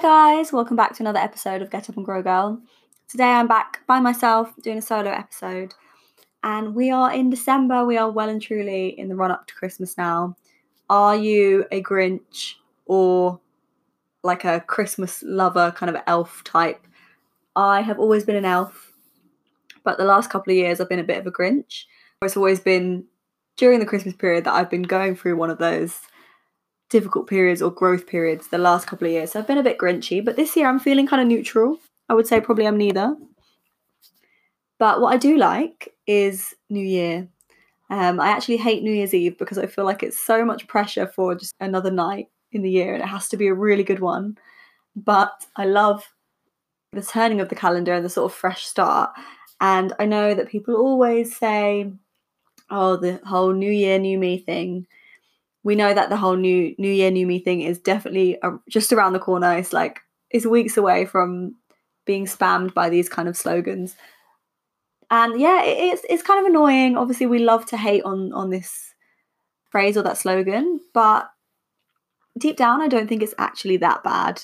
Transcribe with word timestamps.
Hi, 0.00 0.36
guys, 0.36 0.52
welcome 0.52 0.76
back 0.76 0.94
to 0.94 1.02
another 1.02 1.18
episode 1.18 1.60
of 1.60 1.70
Get 1.70 1.90
Up 1.90 1.96
and 1.96 2.04
Grow 2.04 2.22
Girl. 2.22 2.60
Today 3.08 3.32
I'm 3.32 3.48
back 3.48 3.84
by 3.88 3.98
myself 3.98 4.54
doing 4.62 4.78
a 4.78 4.80
solo 4.80 5.10
episode, 5.10 5.74
and 6.44 6.72
we 6.72 6.88
are 6.92 7.12
in 7.12 7.30
December. 7.30 7.84
We 7.84 7.98
are 7.98 8.08
well 8.08 8.28
and 8.28 8.40
truly 8.40 8.90
in 8.96 9.08
the 9.08 9.16
run 9.16 9.32
up 9.32 9.48
to 9.48 9.54
Christmas 9.56 9.98
now. 9.98 10.36
Are 10.88 11.16
you 11.16 11.66
a 11.72 11.82
Grinch 11.82 12.54
or 12.86 13.40
like 14.22 14.44
a 14.44 14.60
Christmas 14.60 15.24
lover, 15.26 15.72
kind 15.72 15.90
of 15.90 16.00
elf 16.06 16.44
type? 16.44 16.86
I 17.56 17.80
have 17.80 17.98
always 17.98 18.22
been 18.22 18.36
an 18.36 18.44
elf, 18.44 18.92
but 19.82 19.98
the 19.98 20.04
last 20.04 20.30
couple 20.30 20.52
of 20.52 20.56
years 20.56 20.80
I've 20.80 20.88
been 20.88 21.00
a 21.00 21.02
bit 21.02 21.18
of 21.18 21.26
a 21.26 21.32
Grinch. 21.32 21.86
It's 22.22 22.36
always 22.36 22.60
been 22.60 23.06
during 23.56 23.80
the 23.80 23.86
Christmas 23.86 24.14
period 24.14 24.44
that 24.44 24.54
I've 24.54 24.70
been 24.70 24.82
going 24.82 25.16
through 25.16 25.34
one 25.34 25.50
of 25.50 25.58
those 25.58 25.98
difficult 26.90 27.26
periods 27.26 27.60
or 27.60 27.70
growth 27.70 28.06
periods 28.06 28.48
the 28.48 28.58
last 28.58 28.86
couple 28.86 29.06
of 29.06 29.12
years. 29.12 29.32
So 29.32 29.38
I've 29.38 29.46
been 29.46 29.58
a 29.58 29.62
bit 29.62 29.78
grinchy, 29.78 30.24
but 30.24 30.36
this 30.36 30.56
year 30.56 30.68
I'm 30.68 30.78
feeling 30.78 31.06
kind 31.06 31.22
of 31.22 31.28
neutral. 31.28 31.78
I 32.08 32.14
would 32.14 32.26
say 32.26 32.40
probably 32.40 32.66
I'm 32.66 32.78
neither. 32.78 33.16
But 34.78 35.00
what 35.00 35.12
I 35.12 35.16
do 35.16 35.36
like 35.36 35.94
is 36.06 36.54
New 36.70 36.84
Year. 36.84 37.28
Um, 37.90 38.20
I 38.20 38.28
actually 38.28 38.58
hate 38.58 38.82
New 38.82 38.92
Year's 38.92 39.14
Eve 39.14 39.38
because 39.38 39.58
I 39.58 39.66
feel 39.66 39.84
like 39.84 40.02
it's 40.02 40.24
so 40.24 40.44
much 40.44 40.68
pressure 40.68 41.06
for 41.06 41.34
just 41.34 41.54
another 41.60 41.90
night 41.90 42.28
in 42.52 42.62
the 42.62 42.70
year 42.70 42.94
and 42.94 43.02
it 43.02 43.08
has 43.08 43.28
to 43.28 43.36
be 43.36 43.48
a 43.48 43.54
really 43.54 43.82
good 43.82 44.00
one. 44.00 44.38
But 44.94 45.46
I 45.56 45.64
love 45.64 46.04
the 46.92 47.02
turning 47.02 47.40
of 47.40 47.48
the 47.48 47.54
calendar 47.54 47.94
and 47.94 48.04
the 48.04 48.10
sort 48.10 48.30
of 48.30 48.36
fresh 48.36 48.64
start. 48.64 49.10
And 49.60 49.92
I 49.98 50.06
know 50.06 50.34
that 50.34 50.48
people 50.48 50.76
always 50.76 51.36
say, 51.36 51.92
oh, 52.70 52.96
the 52.96 53.20
whole 53.26 53.52
New 53.52 53.70
Year, 53.70 53.98
New 53.98 54.18
Me 54.18 54.38
thing 54.38 54.86
we 55.64 55.74
know 55.74 55.92
that 55.92 56.08
the 56.08 56.16
whole 56.16 56.36
new 56.36 56.74
new 56.78 56.90
year 56.90 57.10
new 57.10 57.26
me 57.26 57.38
thing 57.38 57.62
is 57.62 57.78
definitely 57.78 58.40
uh, 58.42 58.52
just 58.68 58.92
around 58.92 59.12
the 59.12 59.18
corner. 59.18 59.56
It's 59.56 59.72
like 59.72 60.00
it's 60.30 60.46
weeks 60.46 60.76
away 60.76 61.04
from 61.04 61.56
being 62.06 62.26
spammed 62.26 62.74
by 62.74 62.88
these 62.88 63.08
kind 63.08 63.28
of 63.28 63.36
slogans. 63.36 63.96
And 65.10 65.40
yeah 65.40 65.62
it, 65.64 65.78
it's 65.78 66.02
it's 66.08 66.22
kind 66.22 66.40
of 66.40 66.46
annoying. 66.46 66.96
Obviously 66.96 67.26
we 67.26 67.38
love 67.40 67.66
to 67.66 67.76
hate 67.76 68.04
on 68.04 68.32
on 68.32 68.50
this 68.50 68.94
phrase 69.70 69.96
or 69.96 70.02
that 70.02 70.16
slogan 70.16 70.80
but 70.94 71.28
deep 72.38 72.56
down 72.56 72.80
i 72.80 72.88
don't 72.88 73.06
think 73.06 73.22
it's 73.22 73.34
actually 73.38 73.76
that 73.78 74.02
bad. 74.02 74.40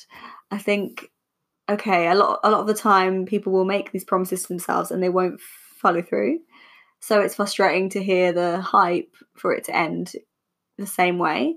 I 0.50 0.58
think 0.58 1.10
okay 1.70 2.08
a 2.08 2.14
lot 2.14 2.40
a 2.44 2.50
lot 2.50 2.60
of 2.60 2.66
the 2.66 2.74
time 2.74 3.24
people 3.24 3.52
will 3.52 3.64
make 3.64 3.92
these 3.92 4.04
promises 4.04 4.42
to 4.42 4.48
themselves 4.48 4.90
and 4.90 5.02
they 5.02 5.08
won't 5.08 5.40
follow 5.40 6.02
through. 6.02 6.40
So 7.00 7.20
it's 7.20 7.34
frustrating 7.34 7.90
to 7.90 8.02
hear 8.02 8.32
the 8.32 8.60
hype 8.60 9.14
for 9.36 9.52
it 9.54 9.64
to 9.64 9.76
end 9.76 10.14
the 10.78 10.86
same 10.86 11.18
way. 11.18 11.56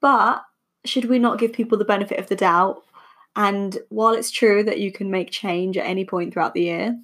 But 0.00 0.42
should 0.84 1.06
we 1.06 1.18
not 1.18 1.38
give 1.38 1.52
people 1.52 1.78
the 1.78 1.84
benefit 1.84 2.18
of 2.18 2.28
the 2.28 2.36
doubt? 2.36 2.82
And 3.36 3.78
while 3.88 4.14
it's 4.14 4.30
true 4.30 4.62
that 4.64 4.80
you 4.80 4.90
can 4.90 5.10
make 5.10 5.30
change 5.30 5.76
at 5.76 5.86
any 5.86 6.04
point 6.04 6.32
throughout 6.32 6.54
the 6.54 6.62
year, 6.62 6.98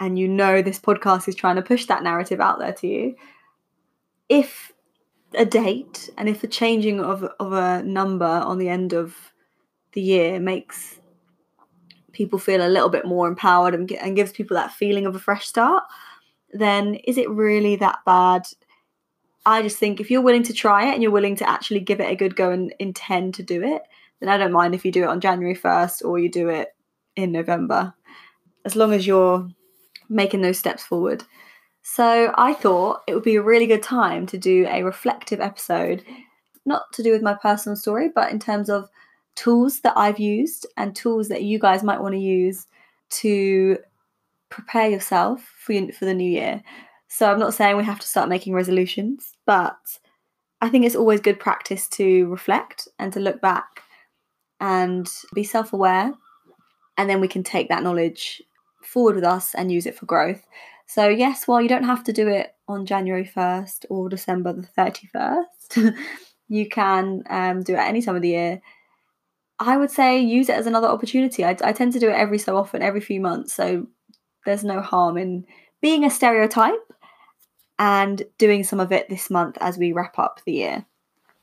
and 0.00 0.18
you 0.18 0.28
know 0.28 0.62
this 0.62 0.80
podcast 0.80 1.28
is 1.28 1.34
trying 1.34 1.56
to 1.56 1.62
push 1.62 1.86
that 1.86 2.02
narrative 2.02 2.40
out 2.40 2.58
there 2.58 2.72
to 2.72 2.86
you, 2.86 3.14
if 4.28 4.72
a 5.34 5.44
date 5.44 6.10
and 6.18 6.28
if 6.28 6.40
the 6.40 6.48
changing 6.48 7.00
of, 7.00 7.24
of 7.38 7.52
a 7.52 7.82
number 7.82 8.24
on 8.24 8.58
the 8.58 8.68
end 8.68 8.92
of 8.92 9.32
the 9.92 10.00
year 10.00 10.40
makes 10.40 10.98
people 12.12 12.38
feel 12.38 12.66
a 12.66 12.68
little 12.68 12.88
bit 12.88 13.06
more 13.06 13.26
empowered 13.26 13.74
and, 13.74 13.90
and 13.92 14.16
gives 14.16 14.32
people 14.32 14.54
that 14.54 14.72
feeling 14.72 15.06
of 15.06 15.14
a 15.14 15.18
fresh 15.18 15.46
start, 15.46 15.84
then 16.52 16.94
is 16.94 17.16
it 17.16 17.30
really 17.30 17.76
that 17.76 17.98
bad 18.04 18.46
I 19.44 19.62
just 19.62 19.78
think 19.78 20.00
if 20.00 20.10
you're 20.10 20.22
willing 20.22 20.44
to 20.44 20.52
try 20.52 20.88
it 20.88 20.94
and 20.94 21.02
you're 21.02 21.12
willing 21.12 21.36
to 21.36 21.48
actually 21.48 21.80
give 21.80 22.00
it 22.00 22.10
a 22.10 22.16
good 22.16 22.36
go 22.36 22.50
and 22.50 22.72
intend 22.78 23.34
to 23.34 23.42
do 23.42 23.62
it, 23.62 23.82
then 24.20 24.28
I 24.28 24.38
don't 24.38 24.52
mind 24.52 24.74
if 24.74 24.84
you 24.84 24.92
do 24.92 25.02
it 25.02 25.08
on 25.08 25.20
January 25.20 25.56
1st 25.56 26.04
or 26.04 26.18
you 26.18 26.30
do 26.30 26.48
it 26.48 26.74
in 27.16 27.32
November, 27.32 27.92
as 28.64 28.76
long 28.76 28.92
as 28.92 29.06
you're 29.06 29.48
making 30.08 30.42
those 30.42 30.58
steps 30.58 30.84
forward. 30.84 31.24
So 31.82 32.32
I 32.36 32.54
thought 32.54 33.02
it 33.08 33.14
would 33.14 33.24
be 33.24 33.34
a 33.34 33.42
really 33.42 33.66
good 33.66 33.82
time 33.82 34.26
to 34.26 34.38
do 34.38 34.66
a 34.68 34.84
reflective 34.84 35.40
episode, 35.40 36.04
not 36.64 36.92
to 36.92 37.02
do 37.02 37.10
with 37.10 37.22
my 37.22 37.34
personal 37.34 37.74
story, 37.74 38.08
but 38.14 38.30
in 38.30 38.38
terms 38.38 38.70
of 38.70 38.88
tools 39.34 39.80
that 39.80 39.96
I've 39.96 40.20
used 40.20 40.66
and 40.76 40.94
tools 40.94 41.28
that 41.28 41.42
you 41.42 41.58
guys 41.58 41.82
might 41.82 42.00
want 42.00 42.14
to 42.14 42.20
use 42.20 42.66
to 43.10 43.78
prepare 44.48 44.88
yourself 44.88 45.42
for, 45.58 45.74
for 45.92 46.04
the 46.04 46.14
new 46.14 46.30
year. 46.30 46.62
So 47.14 47.30
I'm 47.30 47.38
not 47.38 47.52
saying 47.52 47.76
we 47.76 47.84
have 47.84 48.00
to 48.00 48.06
start 48.06 48.30
making 48.30 48.54
resolutions, 48.54 49.34
but 49.44 49.76
I 50.62 50.70
think 50.70 50.86
it's 50.86 50.96
always 50.96 51.20
good 51.20 51.38
practice 51.38 51.86
to 51.90 52.26
reflect 52.28 52.88
and 52.98 53.12
to 53.12 53.20
look 53.20 53.42
back 53.42 53.82
and 54.58 55.06
be 55.34 55.44
self 55.44 55.74
aware. 55.74 56.14
And 56.96 57.10
then 57.10 57.20
we 57.20 57.28
can 57.28 57.42
take 57.42 57.68
that 57.68 57.82
knowledge 57.82 58.40
forward 58.82 59.16
with 59.16 59.24
us 59.24 59.54
and 59.54 59.70
use 59.70 59.84
it 59.84 59.94
for 59.94 60.06
growth. 60.06 60.46
So, 60.86 61.06
yes, 61.10 61.46
while 61.46 61.60
you 61.60 61.68
don't 61.68 61.84
have 61.84 62.02
to 62.04 62.14
do 62.14 62.28
it 62.28 62.54
on 62.66 62.86
January 62.86 63.30
1st 63.36 63.84
or 63.90 64.08
December 64.08 64.54
the 64.54 64.66
31st, 64.78 65.94
you 66.48 66.66
can 66.66 67.24
um, 67.28 67.62
do 67.62 67.74
it 67.74 67.78
any 67.78 68.00
time 68.00 68.16
of 68.16 68.22
the 68.22 68.30
year. 68.30 68.62
I 69.58 69.76
would 69.76 69.90
say 69.90 70.18
use 70.18 70.48
it 70.48 70.56
as 70.56 70.66
another 70.66 70.88
opportunity. 70.88 71.44
I, 71.44 71.58
I 71.62 71.72
tend 71.72 71.92
to 71.92 72.00
do 72.00 72.08
it 72.08 72.14
every 72.14 72.38
so 72.38 72.56
often, 72.56 72.80
every 72.80 73.02
few 73.02 73.20
months. 73.20 73.52
So, 73.52 73.86
there's 74.46 74.64
no 74.64 74.80
harm 74.80 75.18
in 75.18 75.44
being 75.82 76.04
a 76.06 76.10
stereotype 76.10 76.80
and 77.82 78.22
doing 78.38 78.62
some 78.62 78.78
of 78.78 78.92
it 78.92 79.08
this 79.08 79.28
month 79.28 79.58
as 79.60 79.76
we 79.76 79.92
wrap 79.92 80.16
up 80.16 80.40
the 80.44 80.52
year. 80.52 80.86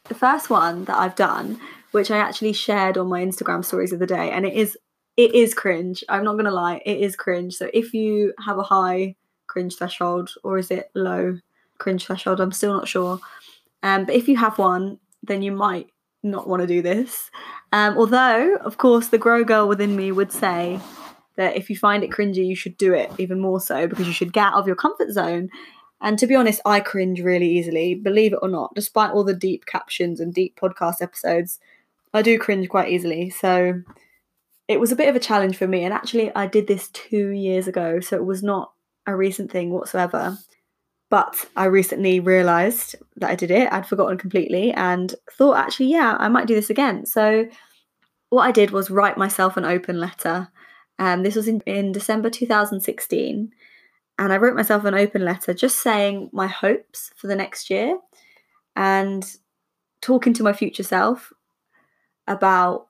The 0.05 0.16
first 0.16 0.50
one 0.50 0.85
that 0.85 0.97
I've 0.97 1.17
done, 1.17 1.59
which 1.91 2.09
I 2.09 2.17
actually 2.17 2.53
shared 2.53 2.97
on 2.97 3.09
my 3.09 3.22
Instagram 3.22 3.66
stories 3.66 3.91
of 3.91 4.00
the 4.00 4.07
day, 4.07 4.31
and 4.31 4.45
it 4.45 4.53
is 4.53 4.77
it 5.17 5.35
is 5.35 5.53
cringe. 5.53 6.01
I'm 6.07 6.23
not 6.23 6.38
gonna 6.38 6.50
lie, 6.51 6.81
it 6.85 7.01
is 7.01 7.17
cringe. 7.17 7.55
So 7.55 7.69
if 7.73 7.94
you 7.94 8.33
have 8.45 8.57
a 8.57 8.63
high 8.63 9.17
cringe 9.47 9.75
threshold 9.75 10.29
or 10.41 10.57
is 10.57 10.72
it 10.72 10.89
low 10.95 11.39
cringe 11.77 12.05
threshold, 12.05 12.39
I'm 12.39 12.53
still 12.53 12.71
not 12.71 12.88
sure. 12.88 13.19
Um, 13.83 14.06
but 14.06 14.16
if 14.16 14.29
you 14.29 14.38
have 14.38 14.57
one, 14.57 15.00
then 15.21 15.41
you 15.41 15.51
might 15.51 15.89
not 16.23 16.47
want 16.47 16.61
to 16.61 16.67
do 16.67 16.81
this. 16.81 17.31
Um, 17.73 17.97
although, 17.97 18.56
of 18.56 18.77
course, 18.77 19.09
the 19.09 19.17
grow 19.17 19.44
girl 19.44 19.67
within 19.67 19.94
me 19.94 20.13
would 20.13 20.31
say 20.31 20.79
that 21.35 21.57
if 21.57 21.69
you 21.69 21.75
find 21.75 22.01
it 22.01 22.11
cringy, 22.11 22.45
you 22.47 22.56
should 22.56 22.77
do 22.77 22.94
it 22.94 23.11
even 23.17 23.41
more 23.41 23.59
so 23.59 23.88
because 23.88 24.07
you 24.07 24.13
should 24.13 24.31
get 24.31 24.47
out 24.47 24.53
of 24.53 24.67
your 24.67 24.77
comfort 24.77 25.11
zone 25.11 25.50
and 26.01 26.17
to 26.19 26.27
be 26.27 26.35
honest, 26.35 26.61
I 26.65 26.79
cringe 26.79 27.21
really 27.21 27.49
easily, 27.49 27.93
believe 27.93 28.33
it 28.33 28.39
or 28.41 28.47
not. 28.47 28.73
Despite 28.73 29.11
all 29.11 29.23
the 29.23 29.33
deep 29.33 29.65
captions 29.65 30.19
and 30.19 30.33
deep 30.33 30.57
podcast 30.59 31.01
episodes, 31.01 31.59
I 32.13 32.21
do 32.21 32.39
cringe 32.39 32.69
quite 32.69 32.89
easily. 32.89 33.29
So 33.29 33.81
it 34.67 34.79
was 34.79 34.91
a 34.91 34.95
bit 34.95 35.09
of 35.09 35.15
a 35.15 35.19
challenge 35.19 35.57
for 35.57 35.67
me. 35.67 35.83
And 35.83 35.93
actually, 35.93 36.33
I 36.33 36.47
did 36.47 36.67
this 36.67 36.89
two 36.89 37.29
years 37.29 37.67
ago, 37.67 37.99
so 37.99 38.15
it 38.15 38.25
was 38.25 38.41
not 38.41 38.71
a 39.05 39.15
recent 39.15 39.51
thing 39.51 39.71
whatsoever. 39.71 40.38
But 41.09 41.45
I 41.57 41.65
recently 41.65 42.19
realised 42.19 42.95
that 43.17 43.31
I 43.31 43.35
did 43.35 43.51
it. 43.51 43.71
I'd 43.73 43.88
forgotten 43.88 44.17
completely 44.17 44.71
and 44.71 45.13
thought, 45.31 45.57
actually, 45.57 45.88
yeah, 45.88 46.15
I 46.19 46.29
might 46.29 46.47
do 46.47 46.55
this 46.55 46.69
again. 46.69 47.05
So 47.05 47.47
what 48.29 48.43
I 48.43 48.51
did 48.51 48.71
was 48.71 48.91
write 48.91 49.17
myself 49.17 49.57
an 49.57 49.65
open 49.65 49.99
letter. 49.99 50.50
Um, 51.00 51.24
this 51.24 51.35
was 51.35 51.47
in, 51.47 51.62
in 51.62 51.91
December 51.91 52.29
2016 52.29 53.51
and 54.19 54.33
I 54.33 54.38
wrote 54.38 54.56
myself 54.56 54.83
an 54.83 54.94
open 54.94 55.24
letter 55.24 55.54
just 55.54 55.81
saying 55.81 56.30
my 56.33 56.45
hopes 56.45 57.12
for 57.16 57.27
the 57.27 57.38
next 57.38 57.69
year 57.69 57.98
and 58.75 59.25
talking 60.01 60.33
to 60.33 60.44
my 60.44 60.51
future 60.51 60.83
self 60.83 61.31
about 62.27 62.88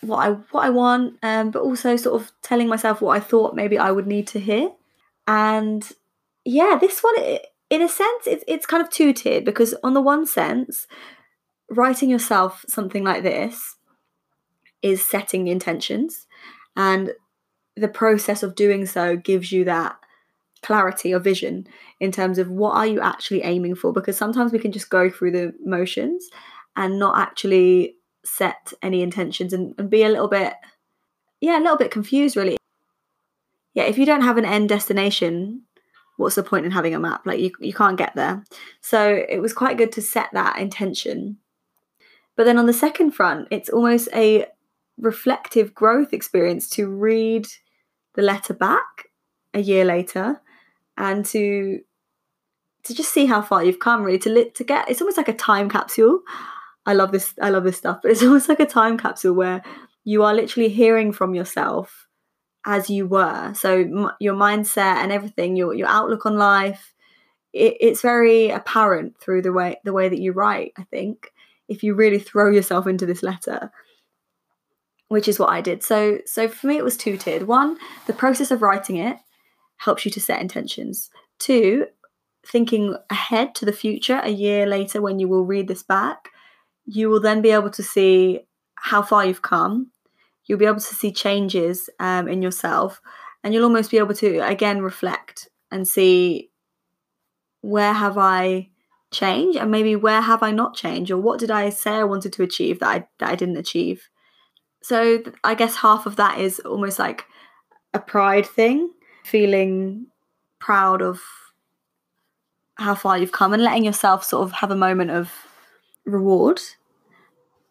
what 0.00 0.18
I 0.18 0.30
what 0.52 0.64
I 0.64 0.70
want, 0.70 1.18
um, 1.24 1.50
but 1.50 1.62
also 1.62 1.96
sort 1.96 2.22
of 2.22 2.30
telling 2.42 2.68
myself 2.68 3.00
what 3.00 3.16
I 3.16 3.20
thought 3.20 3.56
maybe 3.56 3.76
I 3.76 3.90
would 3.90 4.06
need 4.06 4.28
to 4.28 4.38
hear. 4.38 4.70
And 5.26 5.82
yeah, 6.44 6.78
this 6.80 7.00
one, 7.00 7.16
in 7.70 7.82
a 7.82 7.88
sense, 7.88 8.28
it's 8.28 8.44
it's 8.46 8.64
kind 8.64 8.80
of 8.80 8.88
two 8.88 9.12
tiered 9.12 9.44
because 9.44 9.74
on 9.82 9.94
the 9.94 10.00
one 10.00 10.26
sense, 10.26 10.86
writing 11.68 12.08
yourself 12.08 12.64
something 12.68 13.02
like 13.02 13.24
this 13.24 13.74
is 14.80 15.04
setting 15.04 15.48
intentions, 15.48 16.28
and 16.76 17.14
the 17.76 17.88
process 17.88 18.44
of 18.44 18.54
doing 18.54 18.86
so 18.86 19.16
gives 19.16 19.50
you 19.50 19.64
that 19.64 19.98
clarity 20.62 21.14
or 21.14 21.18
vision 21.18 21.66
in 22.00 22.12
terms 22.12 22.38
of 22.38 22.50
what 22.50 22.74
are 22.74 22.86
you 22.86 23.00
actually 23.00 23.42
aiming 23.42 23.74
for 23.74 23.92
because 23.92 24.16
sometimes 24.16 24.52
we 24.52 24.58
can 24.58 24.72
just 24.72 24.90
go 24.90 25.08
through 25.08 25.30
the 25.30 25.52
motions 25.64 26.28
and 26.76 26.98
not 26.98 27.18
actually 27.18 27.94
set 28.24 28.72
any 28.82 29.02
intentions 29.02 29.52
and, 29.52 29.74
and 29.78 29.90
be 29.90 30.02
a 30.02 30.08
little 30.08 30.28
bit 30.28 30.54
yeah, 31.40 31.58
a 31.58 31.60
little 31.60 31.76
bit 31.76 31.90
confused 31.90 32.36
really. 32.36 32.56
Yeah, 33.74 33.84
if 33.84 33.98
you 33.98 34.06
don't 34.06 34.22
have 34.22 34.38
an 34.38 34.44
end 34.44 34.68
destination, 34.68 35.62
what's 36.16 36.34
the 36.34 36.42
point 36.42 36.66
in 36.66 36.72
having 36.72 36.94
a 36.94 36.98
map? 36.98 37.26
Like 37.26 37.38
you, 37.38 37.52
you 37.60 37.72
can't 37.72 37.96
get 37.96 38.14
there. 38.16 38.44
So 38.80 39.24
it 39.28 39.38
was 39.38 39.52
quite 39.52 39.78
good 39.78 39.92
to 39.92 40.02
set 40.02 40.30
that 40.32 40.58
intention. 40.58 41.38
But 42.36 42.44
then 42.44 42.58
on 42.58 42.66
the 42.66 42.72
second 42.72 43.12
front, 43.12 43.48
it's 43.50 43.68
almost 43.68 44.08
a 44.14 44.46
reflective 44.98 45.74
growth 45.74 46.12
experience 46.12 46.68
to 46.70 46.88
read 46.88 47.46
the 48.14 48.22
letter 48.22 48.52
back 48.52 49.08
a 49.54 49.60
year 49.60 49.84
later 49.84 50.40
and 50.98 51.24
to 51.24 51.80
to 52.84 52.94
just 52.94 53.12
see 53.12 53.26
how 53.26 53.40
far 53.40 53.64
you've 53.64 53.80
come 53.80 54.02
really 54.02 54.18
to 54.18 54.30
li- 54.30 54.50
to 54.50 54.64
get 54.64 54.90
it's 54.90 55.00
almost 55.00 55.16
like 55.16 55.28
a 55.28 55.34
time 55.34 55.70
capsule 55.70 56.20
i 56.84 56.92
love 56.92 57.12
this 57.12 57.34
i 57.40 57.48
love 57.48 57.64
this 57.64 57.78
stuff 57.78 58.00
but 58.02 58.10
it's 58.10 58.22
almost 58.28 58.48
like 58.48 58.60
a 58.60 58.66
time 58.66 58.98
capsule 58.98 59.32
where 59.32 59.62
you 60.04 60.22
are 60.22 60.34
literally 60.34 60.68
hearing 60.68 61.12
from 61.12 61.34
yourself 61.34 62.08
as 62.68 62.90
you 62.90 63.06
were. 63.06 63.52
So 63.54 63.80
m- 63.80 64.12
your 64.20 64.34
mindset 64.34 64.96
and 64.96 65.10
everything, 65.10 65.56
your 65.56 65.74
your 65.74 65.88
outlook 65.88 66.26
on 66.26 66.36
life, 66.36 66.94
it, 67.52 67.76
it's 67.80 68.02
very 68.02 68.50
apparent 68.50 69.18
through 69.18 69.42
the 69.42 69.52
way 69.52 69.80
the 69.84 69.92
way 69.92 70.08
that 70.08 70.20
you 70.20 70.32
write. 70.32 70.72
I 70.76 70.84
think 70.84 71.32
if 71.68 71.82
you 71.82 71.94
really 71.94 72.18
throw 72.18 72.50
yourself 72.50 72.86
into 72.86 73.06
this 73.06 73.22
letter, 73.22 73.70
which 75.08 75.28
is 75.28 75.38
what 75.38 75.50
I 75.50 75.60
did. 75.60 75.82
So 75.82 76.18
so 76.26 76.48
for 76.48 76.66
me, 76.66 76.76
it 76.76 76.84
was 76.84 76.96
two 76.96 77.16
tiered. 77.16 77.44
One, 77.44 77.78
the 78.06 78.12
process 78.12 78.50
of 78.50 78.62
writing 78.62 78.96
it 78.96 79.16
helps 79.78 80.04
you 80.04 80.10
to 80.12 80.20
set 80.20 80.40
intentions. 80.40 81.10
Two, 81.38 81.86
thinking 82.46 82.96
ahead 83.10 83.54
to 83.56 83.64
the 83.64 83.72
future, 83.72 84.20
a 84.22 84.30
year 84.30 84.66
later 84.66 85.00
when 85.00 85.18
you 85.18 85.28
will 85.28 85.44
read 85.44 85.68
this 85.68 85.82
back, 85.82 86.30
you 86.84 87.08
will 87.08 87.20
then 87.20 87.42
be 87.42 87.50
able 87.50 87.70
to 87.70 87.82
see 87.82 88.40
how 88.76 89.02
far 89.02 89.24
you've 89.24 89.42
come. 89.42 89.90
You'll 90.46 90.58
be 90.58 90.66
able 90.66 90.76
to 90.76 90.94
see 90.94 91.12
changes 91.12 91.90
um, 92.00 92.28
in 92.28 92.40
yourself 92.40 93.00
and 93.42 93.54
you'll 93.54 93.64
almost 93.64 93.90
be 93.90 93.98
able 93.98 94.14
to 94.14 94.38
again 94.40 94.82
reflect 94.82 95.48
and 95.70 95.86
see 95.86 96.50
where 97.60 97.92
have 97.92 98.18
i 98.18 98.68
changed 99.10 99.58
and 99.58 99.70
maybe 99.70 99.96
where 99.96 100.20
have 100.20 100.42
i 100.42 100.50
not 100.50 100.76
changed 100.76 101.10
or 101.10 101.18
what 101.18 101.40
did 101.40 101.50
i 101.50 101.70
say 101.70 101.92
i 101.92 102.04
wanted 102.04 102.32
to 102.32 102.42
achieve 102.42 102.80
that 102.80 102.88
i, 102.88 103.06
that 103.18 103.30
I 103.30 103.34
didn't 103.34 103.56
achieve? 103.56 104.08
So 104.82 105.22
i 105.44 105.54
guess 105.54 105.76
half 105.76 106.06
of 106.06 106.16
that 106.16 106.38
is 106.38 106.60
almost 106.60 106.98
like 106.98 107.24
a 107.94 107.98
pride 107.98 108.46
thing 108.46 108.90
feeling 109.28 110.06
proud 110.58 111.02
of 111.02 111.20
how 112.76 112.94
far 112.94 113.18
you've 113.18 113.32
come 113.32 113.52
and 113.52 113.62
letting 113.62 113.84
yourself 113.84 114.24
sort 114.24 114.44
of 114.44 114.52
have 114.52 114.70
a 114.70 114.76
moment 114.76 115.10
of 115.10 115.32
reward 116.04 116.60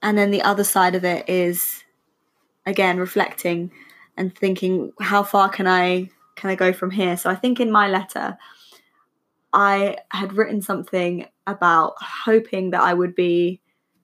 and 0.02 0.18
then 0.18 0.32
the 0.32 0.42
other 0.42 0.64
side 0.64 0.96
of 0.96 1.04
it 1.04 1.28
is 1.28 1.84
again 2.66 2.98
reflecting 2.98 3.72
and 4.16 4.36
thinking 4.36 4.92
how 5.00 5.24
far 5.24 5.50
can 5.50 5.68
I 5.68 6.10
can 6.36 6.52
I 6.52 6.56
go 6.56 6.72
from 6.72 6.92
here? 6.92 7.18
So 7.18 7.30
I 7.30 7.36
think 7.36 7.60
in 7.60 7.72
my 7.72 7.88
letter 7.88 8.38
I 9.54 9.98
had 10.12 10.34
written 10.34 10.62
something 10.62 11.26
about 11.48 11.96
hoping 12.00 12.72
that 12.72 12.82
I 12.82 12.94
would 12.94 13.16
be 13.16 13.60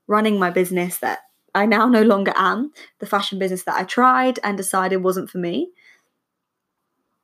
running 0.08 0.40
my 0.40 0.50
business 0.50 0.98
that 1.00 1.20
I 1.54 1.68
now 1.68 1.88
no 1.88 2.02
longer 2.02 2.34
am, 2.36 2.72
the 2.98 3.06
fashion 3.06 3.38
business 3.38 3.64
that 3.64 3.80
I 3.80 3.84
tried 3.84 4.40
and 4.44 4.58
decided 4.58 4.98
wasn't 4.98 5.30
for 5.30 5.38
me. 5.38 5.70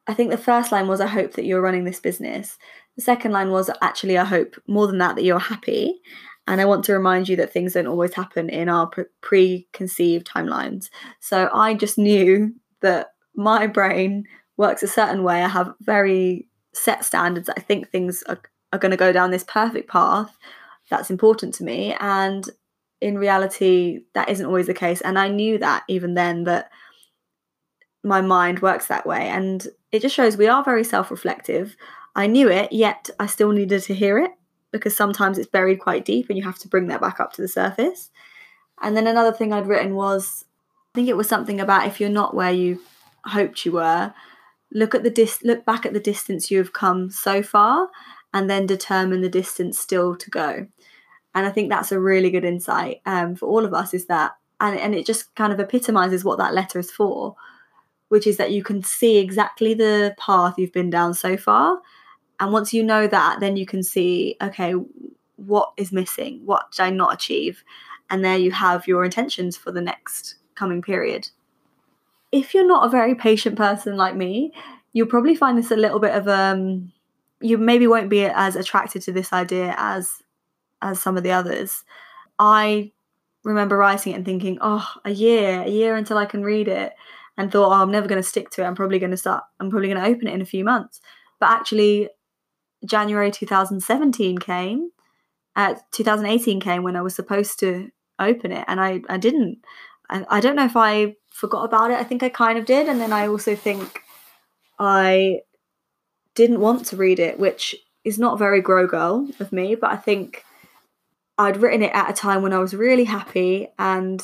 I 0.09 0.13
think 0.13 0.31
the 0.31 0.37
first 0.37 0.71
line 0.71 0.87
was 0.87 0.99
I 0.99 1.07
hope 1.07 1.33
that 1.33 1.45
you're 1.45 1.61
running 1.61 1.85
this 1.85 1.99
business. 1.99 2.57
The 2.95 3.01
second 3.01 3.31
line 3.31 3.51
was 3.51 3.69
actually 3.81 4.17
I 4.17 4.25
hope 4.25 4.55
more 4.67 4.87
than 4.87 4.97
that 4.97 5.15
that 5.15 5.23
you're 5.23 5.39
happy 5.39 6.01
and 6.47 6.59
I 6.59 6.65
want 6.65 6.83
to 6.85 6.93
remind 6.93 7.29
you 7.29 7.35
that 7.37 7.53
things 7.53 7.73
don't 7.73 7.87
always 7.87 8.15
happen 8.15 8.49
in 8.49 8.69
our 8.69 8.87
pre- 8.87 9.05
preconceived 9.21 10.27
timelines. 10.27 10.89
So 11.19 11.49
I 11.53 11.75
just 11.75 11.97
knew 11.97 12.55
that 12.81 13.11
my 13.35 13.67
brain 13.67 14.25
works 14.57 14.81
a 14.81 14.87
certain 14.87 15.23
way. 15.23 15.43
I 15.43 15.47
have 15.47 15.75
very 15.81 16.47
set 16.73 17.05
standards. 17.05 17.49
I 17.49 17.59
think 17.59 17.89
things 17.89 18.23
are, 18.23 18.41
are 18.73 18.79
going 18.79 18.91
to 18.91 18.97
go 18.97 19.11
down 19.11 19.29
this 19.29 19.43
perfect 19.43 19.89
path 19.89 20.35
that's 20.89 21.11
important 21.11 21.53
to 21.55 21.63
me. 21.63 21.95
And 21.99 22.49
in 22.99 23.17
reality, 23.17 24.01
that 24.13 24.29
isn't 24.29 24.45
always 24.45 24.67
the 24.67 24.73
case. 24.73 25.01
And 25.01 25.17
I 25.17 25.29
knew 25.29 25.59
that 25.59 25.83
even 25.87 26.15
then 26.15 26.43
that 26.45 26.71
my 28.03 28.21
mind 28.21 28.61
works 28.61 28.87
that 28.87 29.05
way. 29.05 29.27
And 29.27 29.67
it 29.91 30.01
just 30.01 30.15
shows 30.15 30.37
we 30.37 30.47
are 30.47 30.63
very 30.63 30.83
self 30.83 31.11
reflective. 31.11 31.75
I 32.15 32.27
knew 32.27 32.49
it, 32.49 32.71
yet 32.71 33.09
I 33.19 33.27
still 33.27 33.51
needed 33.51 33.83
to 33.83 33.93
hear 33.93 34.17
it 34.17 34.31
because 34.71 34.95
sometimes 34.95 35.37
it's 35.37 35.47
buried 35.47 35.79
quite 35.79 36.05
deep 36.05 36.29
and 36.29 36.37
you 36.37 36.43
have 36.43 36.59
to 36.59 36.67
bring 36.67 36.87
that 36.87 37.01
back 37.01 37.19
up 37.19 37.33
to 37.33 37.41
the 37.41 37.47
surface. 37.47 38.09
And 38.81 38.95
then 38.95 39.07
another 39.07 39.31
thing 39.31 39.51
I'd 39.51 39.67
written 39.67 39.95
was 39.95 40.45
I 40.93 40.99
think 40.99 41.09
it 41.09 41.17
was 41.17 41.27
something 41.27 41.59
about 41.59 41.87
if 41.87 41.99
you're 41.99 42.09
not 42.09 42.35
where 42.35 42.51
you 42.51 42.81
hoped 43.25 43.65
you 43.65 43.73
were, 43.73 44.13
look 44.71 44.95
at 44.95 45.03
the 45.03 45.09
dis- 45.09 45.43
look 45.43 45.65
back 45.65 45.85
at 45.85 45.93
the 45.93 45.99
distance 45.99 46.51
you 46.51 46.57
have 46.59 46.73
come 46.73 47.09
so 47.09 47.41
far 47.41 47.89
and 48.33 48.49
then 48.49 48.65
determine 48.65 49.21
the 49.21 49.29
distance 49.29 49.79
still 49.79 50.15
to 50.15 50.29
go. 50.29 50.67
And 51.35 51.45
I 51.45 51.51
think 51.51 51.69
that's 51.69 51.91
a 51.91 51.99
really 51.99 52.31
good 52.31 52.45
insight 52.45 53.01
um, 53.05 53.35
for 53.35 53.47
all 53.47 53.65
of 53.65 53.73
us 53.73 53.93
is 53.93 54.05
that 54.07 54.35
and, 54.59 54.77
and 54.77 54.93
it 54.93 55.05
just 55.05 55.33
kind 55.35 55.53
of 55.53 55.59
epitomizes 55.59 56.23
what 56.23 56.37
that 56.37 56.53
letter 56.53 56.79
is 56.79 56.91
for, 56.91 57.35
which 58.09 58.27
is 58.27 58.37
that 58.37 58.51
you 58.51 58.63
can 58.63 58.83
see 58.83 59.17
exactly 59.17 59.73
the 59.73 60.13
path 60.17 60.55
you've 60.57 60.73
been 60.73 60.89
down 60.89 61.13
so 61.13 61.37
far 61.37 61.79
and 62.39 62.53
once 62.53 62.73
you 62.73 62.83
know 62.83 63.05
that, 63.07 63.39
then 63.39 63.57
you 63.57 63.65
can 63.65 63.83
see, 63.83 64.37
okay, 64.41 64.73
what 65.35 65.73
is 65.77 65.91
missing? 65.91 66.41
What 66.45 66.71
did 66.71 66.81
I 66.81 66.89
not 66.89 67.13
achieve? 67.13 67.63
And 68.09 68.23
there 68.23 68.37
you 68.37 68.51
have 68.51 68.87
your 68.87 69.03
intentions 69.03 69.57
for 69.57 69.71
the 69.71 69.81
next 69.81 70.35
coming 70.55 70.81
period. 70.81 71.29
If 72.31 72.53
you're 72.53 72.67
not 72.67 72.85
a 72.85 72.89
very 72.89 73.15
patient 73.15 73.57
person 73.57 73.97
like 73.97 74.15
me, 74.15 74.53
you'll 74.93 75.07
probably 75.07 75.35
find 75.35 75.57
this 75.57 75.71
a 75.71 75.75
little 75.75 75.99
bit 75.99 76.15
of 76.15 76.27
um 76.27 76.91
you 77.41 77.57
maybe 77.57 77.87
won't 77.87 78.09
be 78.09 78.25
as 78.25 78.55
attracted 78.57 79.01
to 79.03 79.11
this 79.11 79.31
idea 79.31 79.73
as 79.77 80.21
as 80.81 80.99
some 80.99 81.17
of 81.17 81.23
the 81.23 81.31
others. 81.31 81.83
I 82.37 82.91
remember 83.43 83.77
writing 83.77 84.13
it 84.13 84.17
and 84.17 84.25
thinking, 84.25 84.57
oh, 84.61 84.87
a 85.05 85.11
year, 85.11 85.61
a 85.61 85.69
year 85.69 85.95
until 85.95 86.17
I 86.17 86.25
can 86.25 86.43
read 86.43 86.67
it, 86.67 86.93
and 87.39 87.49
thought, 87.49 87.69
oh, 87.69 87.81
I'm 87.81 87.89
never 87.89 88.07
going 88.07 88.21
to 88.21 88.27
stick 88.27 88.49
to 88.51 88.61
it. 88.61 88.65
I'm 88.65 88.75
probably 88.75 88.99
going 88.99 89.11
to 89.11 89.17
start, 89.17 89.45
I'm 89.61 89.69
probably 89.69 89.87
going 89.87 90.03
to 90.03 90.09
open 90.09 90.27
it 90.27 90.33
in 90.33 90.41
a 90.41 90.45
few 90.45 90.65
months. 90.65 90.99
But 91.39 91.49
actually, 91.49 92.09
January 92.85 93.31
2017 93.31 94.39
came, 94.39 94.91
uh, 95.55 95.75
2018 95.93 96.59
came 96.59 96.83
when 96.83 96.97
I 96.97 97.01
was 97.01 97.15
supposed 97.15 97.57
to 97.61 97.89
open 98.19 98.51
it, 98.51 98.65
and 98.67 98.81
I, 98.81 99.01
I 99.07 99.17
didn't. 99.17 99.59
I, 100.09 100.25
I 100.29 100.39
don't 100.41 100.57
know 100.57 100.65
if 100.65 100.75
I 100.75 101.15
forgot 101.31 101.63
about 101.63 101.91
it. 101.91 101.97
I 101.97 102.03
think 102.03 102.23
I 102.23 102.29
kind 102.29 102.59
of 102.59 102.65
did, 102.65 102.89
and 102.89 102.99
then 102.99 103.13
I 103.13 103.27
also 103.27 103.55
think 103.55 104.01
I 104.77 105.39
didn't 106.35 106.59
want 106.59 106.85
to 106.87 106.97
read 106.97 107.19
it, 107.19 107.39
which 107.39 107.73
is 108.03 108.19
not 108.19 108.37
very 108.37 108.61
grow 108.61 108.85
girl 108.85 109.29
of 109.39 109.53
me, 109.53 109.75
but 109.75 109.91
I 109.91 109.95
think 109.95 110.43
I'd 111.37 111.57
written 111.57 111.83
it 111.83 111.91
at 111.93 112.09
a 112.09 112.13
time 112.13 112.41
when 112.41 112.51
I 112.51 112.59
was 112.59 112.73
really 112.73 113.05
happy 113.05 113.69
and 113.79 114.21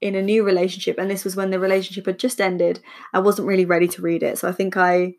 in 0.00 0.14
a 0.14 0.22
new 0.22 0.44
relationship, 0.44 0.98
and 0.98 1.10
this 1.10 1.24
was 1.24 1.36
when 1.36 1.50
the 1.50 1.58
relationship 1.58 2.06
had 2.06 2.18
just 2.18 2.40
ended. 2.40 2.80
I 3.12 3.18
wasn't 3.18 3.48
really 3.48 3.64
ready 3.64 3.88
to 3.88 4.02
read 4.02 4.22
it, 4.22 4.38
so 4.38 4.48
I 4.48 4.52
think 4.52 4.76
I, 4.76 5.14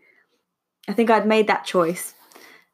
I 0.87 0.93
think 0.93 1.09
I'd 1.09 1.27
made 1.27 1.47
that 1.47 1.65
choice 1.65 2.13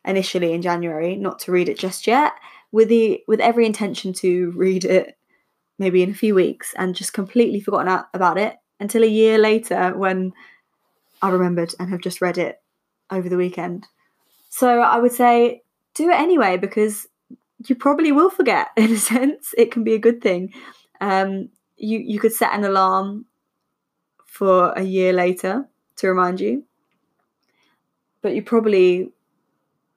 initially 0.03 0.53
in 0.53 0.61
January, 0.61 1.15
not 1.15 1.39
to 1.39 1.51
read 1.51 1.69
it 1.69 1.79
just 1.79 2.07
yet, 2.07 2.33
with 2.71 2.89
the 2.89 3.23
with 3.27 3.39
every 3.39 3.65
intention 3.65 4.13
to 4.13 4.51
read 4.51 4.85
it 4.85 5.17
maybe 5.77 6.01
in 6.03 6.11
a 6.11 6.15
few 6.15 6.35
weeks 6.35 6.73
and 6.77 6.95
just 6.95 7.13
completely 7.13 7.59
forgotten 7.59 8.03
about 8.13 8.37
it 8.37 8.55
until 8.79 9.03
a 9.03 9.07
year 9.07 9.37
later 9.37 9.93
when 9.95 10.31
I 11.21 11.29
remembered 11.29 11.73
and 11.79 11.89
have 11.89 12.01
just 12.01 12.21
read 12.21 12.37
it 12.37 12.61
over 13.11 13.27
the 13.27 13.37
weekend. 13.37 13.87
So 14.49 14.79
I 14.79 14.99
would 14.99 15.11
say 15.11 15.63
do 15.95 16.09
it 16.09 16.19
anyway 16.19 16.57
because 16.57 17.07
you 17.67 17.75
probably 17.75 18.11
will 18.11 18.29
forget 18.29 18.69
in 18.77 18.91
a 18.91 18.97
sense. 18.97 19.53
It 19.57 19.71
can 19.71 19.83
be 19.83 19.93
a 19.93 19.99
good 19.99 20.21
thing. 20.21 20.53
Um, 21.01 21.49
you 21.77 21.99
you 21.99 22.19
could 22.19 22.33
set 22.33 22.53
an 22.53 22.63
alarm 22.63 23.25
for 24.25 24.71
a 24.71 24.81
year 24.81 25.13
later 25.13 25.67
to 25.97 26.07
remind 26.07 26.39
you, 26.39 26.63
but 28.21 28.35
you 28.35 28.41
probably 28.41 29.11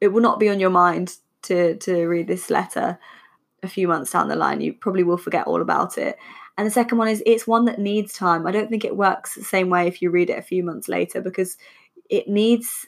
it 0.01 0.09
will 0.09 0.23
not 0.23 0.39
be 0.39 0.49
on 0.49 0.61
your 0.61 0.71
mind 0.71 1.17
to 1.43 1.77
to 1.77 2.07
read 2.07 2.27
this 2.27 2.51
letter 2.51 2.99
a 3.63 3.69
few 3.69 3.89
months 3.89 4.13
down 4.13 4.29
the 4.29 4.37
line. 4.37 4.61
You 4.61 4.73
probably 4.73 5.03
will 5.03 5.17
forget 5.17 5.47
all 5.47 5.61
about 5.61 5.99
it. 5.99 6.17
And 6.57 6.67
the 6.67 6.73
second 6.73 6.99
one 6.99 7.09
is 7.09 7.23
it's 7.25 7.47
one 7.47 7.65
that 7.67 7.79
needs 7.79 8.13
time. 8.13 8.47
I 8.47 8.51
don't 8.53 8.69
think 8.69 8.85
it 8.85 8.97
works 8.97 9.35
the 9.35 9.45
same 9.45 9.71
way 9.71 9.87
if 9.87 10.03
you 10.03 10.11
read 10.11 10.31
it 10.31 10.39
a 10.39 10.43
few 10.43 10.65
months 10.65 10.89
later 10.89 11.21
because 11.21 11.57
it 12.11 12.29
needs 12.29 12.87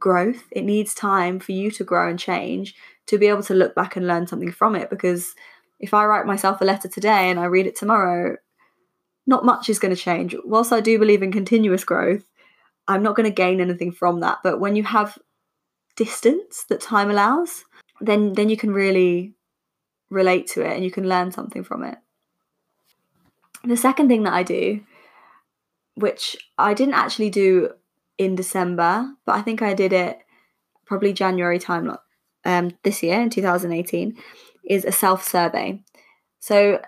growth. 0.00 0.42
It 0.50 0.64
needs 0.64 0.94
time 0.94 1.38
for 1.38 1.52
you 1.52 1.70
to 1.72 1.84
grow 1.84 2.08
and 2.08 2.18
change 2.18 2.74
to 3.06 3.18
be 3.18 3.26
able 3.26 3.42
to 3.44 3.54
look 3.54 3.74
back 3.74 3.96
and 3.96 4.06
learn 4.06 4.26
something 4.26 4.50
from 4.50 4.74
it. 4.74 4.90
Because 4.90 5.34
if 5.80 5.94
I 5.94 6.04
write 6.04 6.26
myself 6.26 6.60
a 6.60 6.64
letter 6.64 6.88
today 6.88 7.30
and 7.30 7.40
I 7.40 7.46
read 7.46 7.66
it 7.66 7.76
tomorrow, 7.76 8.36
not 9.26 9.44
much 9.44 9.68
is 9.68 9.78
going 9.78 9.94
to 9.94 10.00
change. 10.00 10.36
Whilst 10.44 10.72
I 10.72 10.80
do 10.80 10.98
believe 10.98 11.22
in 11.22 11.32
continuous 11.32 11.84
growth, 11.84 12.24
I'm 12.86 13.02
not 13.02 13.16
going 13.16 13.28
to 13.28 13.34
gain 13.34 13.60
anything 13.60 13.92
from 13.92 14.20
that. 14.20 14.38
But 14.42 14.60
when 14.60 14.76
you 14.76 14.84
have 14.84 15.18
distance 15.96 16.64
that 16.68 16.80
time 16.80 17.10
allows, 17.10 17.64
then 18.00 18.32
then 18.34 18.48
you 18.48 18.56
can 18.56 18.72
really 18.72 19.34
relate 20.10 20.46
to 20.48 20.62
it 20.62 20.74
and 20.74 20.84
you 20.84 20.90
can 20.90 21.08
learn 21.08 21.32
something 21.32 21.64
from 21.64 21.82
it. 21.84 21.98
The 23.64 23.76
second 23.76 24.08
thing 24.08 24.22
that 24.24 24.32
I 24.32 24.42
do 24.42 24.80
which 26.00 26.36
I 26.58 26.74
didn't 26.74 26.94
actually 26.94 27.30
do 27.30 27.70
in 28.18 28.34
December, 28.34 29.12
but 29.24 29.36
I 29.36 29.42
think 29.42 29.62
I 29.62 29.74
did 29.74 29.92
it 29.92 30.18
probably 30.84 31.12
January 31.12 31.58
time 31.58 31.96
um, 32.44 32.72
this 32.82 33.02
year 33.02 33.20
in 33.20 33.30
2018, 33.30 34.16
is 34.70 34.84
a 34.84 34.92
self 34.92 35.26
survey. 35.26 35.82
So, 36.38 36.80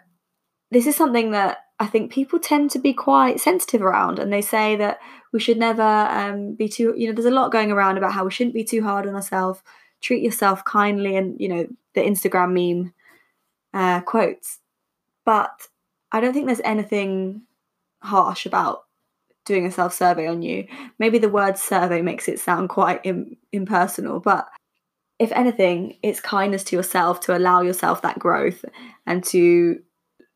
this 0.71 0.87
is 0.87 0.97
something 0.97 1.33
that 1.33 1.59
I 1.81 1.87
think 1.87 2.12
people 2.12 2.39
tend 2.39 2.71
to 2.71 2.79
be 2.79 2.95
quite 2.95 3.41
sensitive 3.41 3.83
around, 3.83 4.21
and 4.21 4.33
they 4.33 4.41
say 4.41 4.77
that 4.77 5.01
we 5.33 5.41
should 5.41 5.59
never 5.59 5.83
um, 5.83 6.55
be 6.55 6.69
too, 6.69 6.95
you 6.97 7.09
know, 7.09 7.12
there's 7.12 7.27
a 7.27 7.31
lot 7.31 7.51
going 7.51 7.73
around 7.73 7.99
about 7.99 8.12
how 8.12 8.25
we 8.25 8.31
shouldn't 8.31 8.55
be 8.55 8.65
too 8.65 8.83
hard 8.83 9.07
on 9.07 9.17
ourselves, 9.17 9.61
treat 10.01 10.23
yourself 10.23 10.65
kindly, 10.65 11.17
and, 11.17 11.41
you 11.41 11.49
know, 11.49 11.67
the 11.95 12.01
Instagram 12.01 12.53
meme 12.55 12.95
uh, 13.75 14.01
quotes. 14.03 14.61
But 15.25 15.51
I 16.12 16.21
don't 16.21 16.33
think 16.33 16.47
there's 16.47 16.61
anything 16.65 17.43
harsh 18.03 18.47
about 18.47 18.85
doing 19.45 19.67
a 19.67 19.73
self 19.73 19.93
survey 19.93 20.29
on 20.29 20.43
you. 20.43 20.69
Maybe 21.01 21.19
the 21.19 21.29
word 21.29 21.59
survey 21.59 22.01
makes 22.01 22.29
it 22.29 22.39
sound 22.39 22.69
quite 22.69 23.01
Im- 23.05 23.37
impersonal, 23.51 24.21
but 24.21 24.49
if 25.23 25.31
anything, 25.33 25.97
it's 26.02 26.21
kindness 26.21 26.64
to 26.64 26.76
yourself 26.76 27.21
to 27.21 27.37
allow 27.37 27.62
yourself 27.62 28.02
that 28.02 28.19
growth 28.19 28.64
and 29.07 29.23
to 29.23 29.81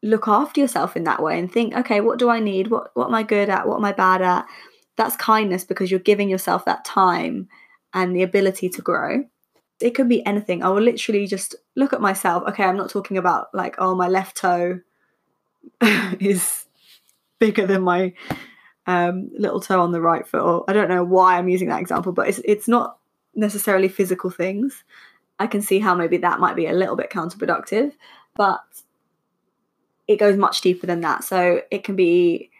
look 0.00 0.28
after 0.28 0.60
yourself 0.60 0.96
in 0.96 1.02
that 1.04 1.20
way 1.20 1.36
and 1.36 1.50
think, 1.50 1.74
okay, 1.74 2.00
what 2.00 2.20
do 2.20 2.30
I 2.30 2.38
need? 2.38 2.68
What 2.68 2.92
what 2.94 3.08
am 3.08 3.14
I 3.14 3.24
good 3.24 3.48
at? 3.48 3.66
What 3.66 3.78
am 3.78 3.84
I 3.84 3.92
bad 3.92 4.22
at? 4.22 4.46
That's 4.96 5.16
kindness 5.16 5.64
because 5.64 5.90
you're 5.90 5.98
giving 5.98 6.30
yourself 6.30 6.64
that 6.66 6.84
time 6.84 7.48
and 7.92 8.14
the 8.14 8.22
ability 8.22 8.68
to 8.68 8.80
grow. 8.80 9.24
It 9.80 9.90
could 9.90 10.08
be 10.08 10.24
anything. 10.24 10.62
I 10.62 10.68
will 10.68 10.82
literally 10.82 11.26
just 11.26 11.56
look 11.74 11.92
at 11.92 12.00
myself. 12.00 12.44
Okay, 12.48 12.62
I'm 12.62 12.76
not 12.76 12.88
talking 12.88 13.18
about 13.18 13.48
like, 13.52 13.74
oh, 13.78 13.96
my 13.96 14.06
left 14.06 14.36
toe 14.36 14.80
is 16.20 16.64
bigger 17.40 17.66
than 17.66 17.82
my 17.82 18.14
um, 18.86 19.30
little 19.36 19.60
toe 19.60 19.80
on 19.80 19.90
the 19.90 20.00
right 20.00 20.24
foot. 20.24 20.42
Or 20.42 20.64
I 20.68 20.72
don't 20.72 20.88
know 20.88 21.02
why 21.02 21.38
I'm 21.38 21.48
using 21.48 21.70
that 21.70 21.80
example, 21.80 22.12
but 22.12 22.28
it's 22.28 22.40
it's 22.44 22.68
not 22.68 22.98
necessarily 23.36 23.88
physical 23.88 24.30
things. 24.30 24.82
I 25.38 25.46
can 25.46 25.62
see 25.62 25.78
how 25.78 25.94
maybe 25.94 26.16
that 26.18 26.40
might 26.40 26.56
be 26.56 26.66
a 26.66 26.72
little 26.72 26.96
bit 26.96 27.10
counterproductive, 27.10 27.92
but 28.34 28.64
it 30.08 30.16
goes 30.18 30.36
much 30.36 30.60
deeper 30.62 30.86
than 30.86 31.02
that. 31.02 31.24
So 31.24 31.60
it 31.70 31.84
can 31.84 31.94
be 31.94 32.50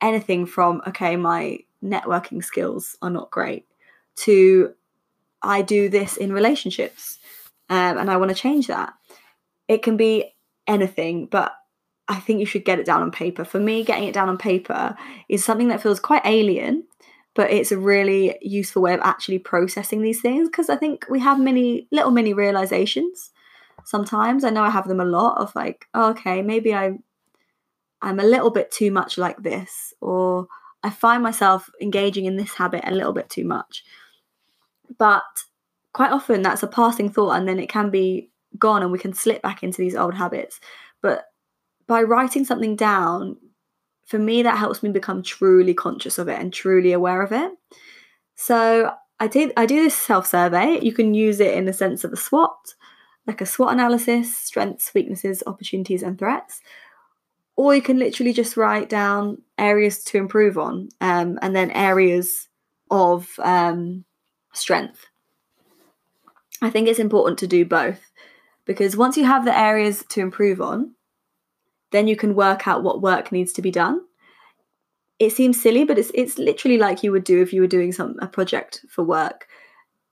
anything 0.00 0.46
from 0.46 0.82
okay, 0.86 1.16
my 1.16 1.60
networking 1.82 2.42
skills 2.44 2.96
are 3.02 3.10
not 3.10 3.30
great 3.30 3.66
to 4.16 4.74
I 5.42 5.62
do 5.62 5.88
this 5.88 6.16
in 6.16 6.32
relationships 6.32 7.18
um, 7.68 7.98
and 7.98 8.10
I 8.10 8.16
want 8.16 8.30
to 8.30 8.34
change 8.34 8.66
that. 8.68 8.94
It 9.68 9.82
can 9.82 9.96
be 9.96 10.34
anything, 10.66 11.26
but 11.26 11.54
I 12.08 12.16
think 12.16 12.40
you 12.40 12.46
should 12.46 12.64
get 12.64 12.78
it 12.78 12.86
down 12.86 13.02
on 13.02 13.10
paper. 13.10 13.44
For 13.44 13.58
me, 13.58 13.84
getting 13.84 14.08
it 14.08 14.14
down 14.14 14.28
on 14.28 14.38
paper 14.38 14.96
is 15.28 15.44
something 15.44 15.68
that 15.68 15.82
feels 15.82 16.00
quite 16.00 16.22
alien, 16.24 16.84
but 17.34 17.50
it's 17.50 17.72
a 17.72 17.78
really 17.78 18.38
useful 18.40 18.82
way 18.82 18.94
of 18.94 19.00
actually 19.00 19.38
processing 19.38 20.02
these 20.02 20.20
things 20.20 20.48
because 20.48 20.70
I 20.70 20.76
think 20.76 21.06
we 21.10 21.20
have 21.20 21.40
many 21.40 21.88
little 21.90 22.10
mini 22.10 22.32
realizations 22.32 23.30
sometimes. 23.84 24.44
I 24.44 24.50
know 24.50 24.62
I 24.62 24.70
have 24.70 24.88
them 24.88 25.00
a 25.00 25.04
lot 25.04 25.38
of 25.38 25.54
like, 25.54 25.86
oh, 25.94 26.10
okay, 26.10 26.42
maybe 26.42 26.74
I'm 26.74 27.02
I'm 28.00 28.20
a 28.20 28.24
little 28.24 28.50
bit 28.50 28.70
too 28.70 28.90
much 28.90 29.16
like 29.16 29.42
this, 29.42 29.94
or 30.00 30.46
I 30.82 30.90
find 30.90 31.22
myself 31.22 31.70
engaging 31.80 32.26
in 32.26 32.36
this 32.36 32.54
habit 32.54 32.84
a 32.86 32.94
little 32.94 33.14
bit 33.14 33.30
too 33.30 33.44
much. 33.44 33.84
But 34.98 35.22
quite 35.92 36.12
often 36.12 36.42
that's 36.42 36.62
a 36.62 36.66
passing 36.66 37.08
thought 37.08 37.32
and 37.32 37.48
then 37.48 37.58
it 37.58 37.68
can 37.68 37.88
be 37.88 38.30
gone 38.58 38.82
and 38.82 38.92
we 38.92 38.98
can 38.98 39.14
slip 39.14 39.40
back 39.42 39.62
into 39.62 39.78
these 39.78 39.96
old 39.96 40.14
habits. 40.14 40.60
But 41.00 41.24
by 41.86 42.02
writing 42.02 42.44
something 42.44 42.76
down, 42.76 43.38
for 44.04 44.18
me, 44.18 44.42
that 44.42 44.58
helps 44.58 44.82
me 44.82 44.90
become 44.90 45.22
truly 45.22 45.74
conscious 45.74 46.18
of 46.18 46.28
it 46.28 46.38
and 46.38 46.52
truly 46.52 46.92
aware 46.92 47.22
of 47.22 47.32
it. 47.32 47.52
So 48.34 48.92
I 49.20 49.26
did 49.28 49.52
I 49.56 49.66
do 49.66 49.82
this 49.82 49.96
self-survey. 49.96 50.80
You 50.82 50.92
can 50.92 51.14
use 51.14 51.40
it 51.40 51.54
in 51.54 51.64
the 51.64 51.72
sense 51.72 52.04
of 52.04 52.12
a 52.12 52.16
SWOT, 52.16 52.74
like 53.26 53.40
a 53.40 53.46
SWOT 53.46 53.72
analysis, 53.72 54.36
strengths, 54.36 54.92
weaknesses, 54.92 55.42
opportunities, 55.46 56.02
and 56.02 56.18
threats. 56.18 56.60
Or 57.56 57.74
you 57.74 57.82
can 57.82 57.98
literally 57.98 58.32
just 58.32 58.56
write 58.56 58.88
down 58.88 59.42
areas 59.56 60.02
to 60.04 60.18
improve 60.18 60.58
on, 60.58 60.88
um, 61.00 61.38
and 61.40 61.54
then 61.54 61.70
areas 61.70 62.48
of 62.90 63.28
um, 63.38 64.04
strength. 64.52 65.06
I 66.60 66.70
think 66.70 66.88
it's 66.88 66.98
important 66.98 67.38
to 67.38 67.46
do 67.46 67.64
both 67.64 68.00
because 68.64 68.96
once 68.96 69.16
you 69.16 69.24
have 69.24 69.44
the 69.44 69.56
areas 69.56 70.04
to 70.10 70.20
improve 70.20 70.60
on, 70.60 70.94
then 71.94 72.08
you 72.08 72.16
can 72.16 72.34
work 72.34 72.66
out 72.66 72.82
what 72.82 73.00
work 73.00 73.30
needs 73.30 73.52
to 73.52 73.62
be 73.62 73.70
done. 73.70 74.00
It 75.20 75.30
seems 75.30 75.62
silly, 75.62 75.84
but 75.84 75.96
it's 75.96 76.10
it's 76.12 76.38
literally 76.38 76.76
like 76.76 77.04
you 77.04 77.12
would 77.12 77.22
do 77.22 77.40
if 77.40 77.52
you 77.52 77.60
were 77.60 77.68
doing 77.68 77.92
some 77.92 78.16
a 78.20 78.26
project 78.26 78.84
for 78.88 79.04
work. 79.04 79.46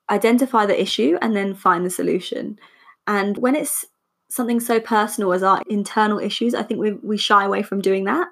Identify 0.09 0.67
the 0.67 0.81
issue 0.81 1.19
and 1.21 1.35
then 1.35 1.55
find 1.55 1.85
the 1.85 1.91
solution. 1.91 2.57
And 3.09 3.37
when 3.37 3.57
it's 3.57 3.85
something 4.29 4.61
so 4.61 4.79
personal 4.79 5.33
as 5.33 5.43
our 5.43 5.61
internal 5.69 6.21
issues, 6.21 6.55
I 6.55 6.63
think 6.63 6.79
we 6.79 6.93
we 6.93 7.17
shy 7.17 7.45
away 7.45 7.65
from 7.65 7.81
doing 7.81 8.05
that, 8.05 8.29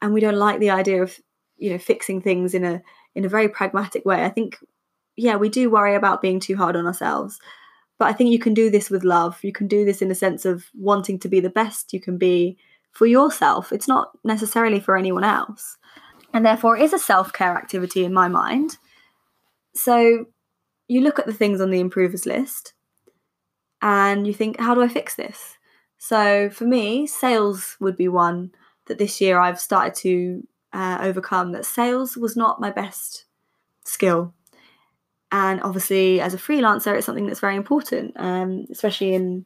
and 0.00 0.14
we 0.14 0.22
don't 0.22 0.42
like 0.46 0.58
the 0.58 0.70
idea 0.70 1.02
of 1.02 1.18
you 1.58 1.70
know 1.72 1.78
fixing 1.78 2.22
things 2.22 2.54
in 2.54 2.64
a 2.64 2.82
in 3.14 3.26
a 3.26 3.28
very 3.28 3.50
pragmatic 3.50 4.06
way. 4.06 4.24
I 4.24 4.30
think 4.30 4.56
yeah, 5.16 5.36
we 5.36 5.50
do 5.50 5.68
worry 5.68 5.94
about 5.94 6.22
being 6.22 6.40
too 6.40 6.56
hard 6.56 6.76
on 6.76 6.86
ourselves. 6.86 7.38
But 7.98 8.08
I 8.08 8.12
think 8.14 8.30
you 8.30 8.38
can 8.38 8.54
do 8.54 8.70
this 8.70 8.90
with 8.90 9.04
love. 9.04 9.38
You 9.42 9.52
can 9.52 9.68
do 9.68 9.84
this 9.84 10.02
in 10.02 10.10
a 10.10 10.14
sense 10.14 10.44
of 10.46 10.64
wanting 10.74 11.18
to 11.20 11.28
be 11.28 11.40
the 11.40 11.50
best 11.50 11.92
you 11.92 12.00
can 12.00 12.18
be 12.18 12.58
for 12.96 13.06
yourself. 13.06 13.72
It's 13.72 13.86
not 13.86 14.12
necessarily 14.24 14.80
for 14.80 14.96
anyone 14.96 15.22
else. 15.22 15.76
And 16.32 16.46
therefore, 16.46 16.78
it 16.78 16.82
is 16.82 16.94
a 16.94 16.98
self 16.98 17.32
care 17.32 17.54
activity 17.54 18.04
in 18.04 18.12
my 18.12 18.26
mind. 18.26 18.78
So 19.74 20.26
you 20.88 21.02
look 21.02 21.18
at 21.18 21.26
the 21.26 21.34
things 21.34 21.60
on 21.60 21.70
the 21.70 21.80
improvers 21.80 22.24
list 22.24 22.72
and 23.82 24.26
you 24.26 24.32
think, 24.32 24.58
how 24.58 24.74
do 24.74 24.82
I 24.82 24.88
fix 24.88 25.14
this? 25.14 25.58
So 25.98 26.48
for 26.48 26.64
me, 26.64 27.06
sales 27.06 27.76
would 27.80 27.96
be 27.96 28.08
one 28.08 28.52
that 28.86 28.98
this 28.98 29.20
year 29.20 29.38
I've 29.38 29.60
started 29.60 29.94
to 29.96 30.46
uh, 30.72 30.98
overcome. 31.02 31.52
That 31.52 31.66
sales 31.66 32.16
was 32.16 32.34
not 32.34 32.60
my 32.60 32.70
best 32.70 33.26
skill. 33.84 34.32
And 35.30 35.60
obviously, 35.62 36.20
as 36.20 36.32
a 36.32 36.38
freelancer, 36.38 36.96
it's 36.96 37.04
something 37.04 37.26
that's 37.26 37.40
very 37.40 37.56
important, 37.56 38.14
um, 38.16 38.66
especially 38.70 39.12
in 39.12 39.44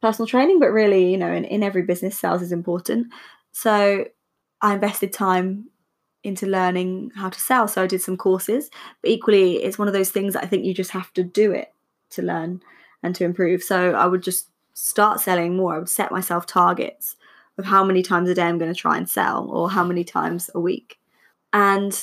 personal 0.00 0.26
training, 0.26 0.60
but 0.60 0.72
really, 0.72 1.10
you 1.10 1.16
know, 1.16 1.32
in, 1.32 1.44
in 1.44 1.62
every 1.62 1.82
business, 1.82 2.18
sales 2.18 2.42
is 2.42 2.52
important. 2.52 3.08
So 3.52 4.04
I 4.60 4.74
invested 4.74 5.12
time 5.12 5.70
into 6.24 6.46
learning 6.46 7.12
how 7.14 7.28
to 7.28 7.40
sell. 7.40 7.68
So 7.68 7.82
I 7.82 7.86
did 7.86 8.02
some 8.02 8.16
courses, 8.16 8.70
but 9.02 9.10
equally, 9.10 9.62
it's 9.62 9.78
one 9.78 9.88
of 9.88 9.94
those 9.94 10.10
things 10.10 10.34
that 10.34 10.44
I 10.44 10.46
think 10.46 10.64
you 10.64 10.74
just 10.74 10.90
have 10.90 11.12
to 11.14 11.22
do 11.22 11.52
it 11.52 11.72
to 12.10 12.22
learn 12.22 12.60
and 13.02 13.14
to 13.14 13.24
improve. 13.24 13.62
So 13.62 13.92
I 13.92 14.06
would 14.06 14.22
just 14.22 14.48
start 14.74 15.20
selling 15.20 15.56
more. 15.56 15.74
I 15.74 15.78
would 15.78 15.88
set 15.88 16.12
myself 16.12 16.46
targets 16.46 17.16
of 17.56 17.64
how 17.64 17.84
many 17.84 18.02
times 18.02 18.28
a 18.28 18.34
day 18.34 18.42
I'm 18.42 18.58
going 18.58 18.72
to 18.72 18.80
try 18.80 18.96
and 18.96 19.08
sell 19.08 19.48
or 19.50 19.70
how 19.70 19.84
many 19.84 20.04
times 20.04 20.50
a 20.54 20.60
week. 20.60 20.98
And 21.52 22.00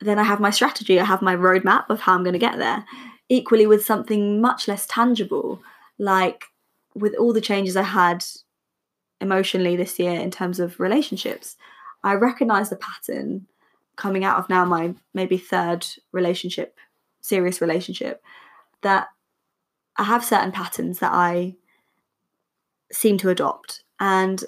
then 0.00 0.18
I 0.18 0.22
have 0.22 0.40
my 0.40 0.50
strategy, 0.50 1.00
I 1.00 1.04
have 1.04 1.22
my 1.22 1.36
roadmap 1.36 1.90
of 1.90 2.00
how 2.00 2.14
I'm 2.14 2.22
going 2.22 2.34
to 2.34 2.38
get 2.38 2.58
there. 2.58 2.84
Equally, 3.28 3.66
with 3.66 3.84
something 3.84 4.40
much 4.40 4.68
less 4.68 4.86
tangible, 4.86 5.60
like 5.98 6.44
with 6.98 7.14
all 7.16 7.32
the 7.32 7.40
changes 7.40 7.76
I 7.76 7.82
had 7.82 8.24
emotionally 9.20 9.76
this 9.76 9.98
year 9.98 10.18
in 10.18 10.30
terms 10.30 10.60
of 10.60 10.78
relationships, 10.78 11.56
I 12.02 12.14
recognize 12.14 12.70
the 12.70 12.76
pattern 12.76 13.46
coming 13.96 14.24
out 14.24 14.38
of 14.38 14.48
now 14.48 14.64
my 14.64 14.94
maybe 15.12 15.36
third 15.36 15.86
relationship, 16.12 16.78
serious 17.20 17.60
relationship, 17.60 18.22
that 18.82 19.08
I 19.96 20.04
have 20.04 20.24
certain 20.24 20.52
patterns 20.52 21.00
that 21.00 21.12
I 21.12 21.56
seem 22.92 23.18
to 23.18 23.30
adopt. 23.30 23.82
And 23.98 24.42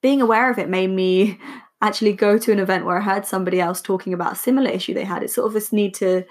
being 0.00 0.22
aware 0.22 0.50
of 0.50 0.58
it 0.58 0.68
made 0.68 0.90
me 0.90 1.38
actually 1.80 2.12
go 2.12 2.38
to 2.38 2.50
an 2.50 2.58
event 2.58 2.84
where 2.84 2.98
I 2.98 3.02
heard 3.02 3.26
somebody 3.26 3.60
else 3.60 3.80
talking 3.80 4.12
about 4.12 4.32
a 4.32 4.36
similar 4.36 4.70
issue 4.70 4.94
they 4.94 5.04
had. 5.04 5.22
It's 5.22 5.34
sort 5.34 5.46
of 5.46 5.52
this 5.52 5.72
need 5.72 5.94
to 5.94 6.24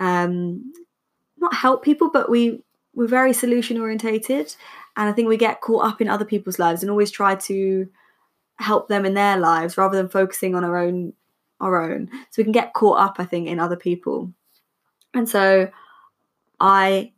um, 0.00 0.72
not 1.36 1.54
help 1.54 1.84
people, 1.84 2.10
but 2.10 2.28
we 2.28 2.63
we're 2.94 3.06
very 3.06 3.32
solution 3.32 3.78
orientated 3.78 4.54
and 4.96 5.08
i 5.08 5.12
think 5.12 5.28
we 5.28 5.36
get 5.36 5.60
caught 5.60 5.84
up 5.84 6.00
in 6.00 6.08
other 6.08 6.24
people's 6.24 6.58
lives 6.58 6.82
and 6.82 6.90
always 6.90 7.10
try 7.10 7.34
to 7.34 7.88
help 8.56 8.88
them 8.88 9.04
in 9.04 9.14
their 9.14 9.36
lives 9.36 9.76
rather 9.76 9.96
than 9.96 10.08
focusing 10.08 10.54
on 10.54 10.64
our 10.64 10.78
own 10.78 11.12
our 11.60 11.80
own 11.82 12.08
so 12.30 12.38
we 12.38 12.44
can 12.44 12.52
get 12.52 12.74
caught 12.74 12.98
up 12.98 13.16
i 13.18 13.24
think 13.24 13.48
in 13.48 13.58
other 13.58 13.76
people 13.76 14.32
and 15.14 15.28
so 15.28 15.68
i 16.60 17.10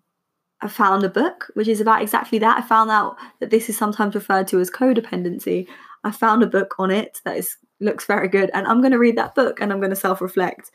I 0.62 0.68
found 0.68 1.04
a 1.04 1.08
book 1.08 1.50
which 1.54 1.68
is 1.68 1.80
about 1.80 2.02
exactly 2.02 2.38
that. 2.38 2.58
I 2.58 2.66
found 2.66 2.90
out 2.90 3.16
that 3.40 3.50
this 3.50 3.68
is 3.68 3.76
sometimes 3.76 4.14
referred 4.14 4.48
to 4.48 4.60
as 4.60 4.70
codependency. 4.70 5.66
I 6.04 6.10
found 6.10 6.42
a 6.42 6.46
book 6.46 6.74
on 6.78 6.90
it 6.90 7.20
that 7.24 7.36
is 7.36 7.56
looks 7.78 8.06
very 8.06 8.28
good, 8.28 8.50
and 8.54 8.66
I'm 8.66 8.80
going 8.80 8.92
to 8.92 8.98
read 8.98 9.18
that 9.18 9.34
book 9.34 9.60
and 9.60 9.70
I'm 9.72 9.80
going 9.80 9.90
to 9.90 9.96
self 9.96 10.20
reflect 10.20 10.70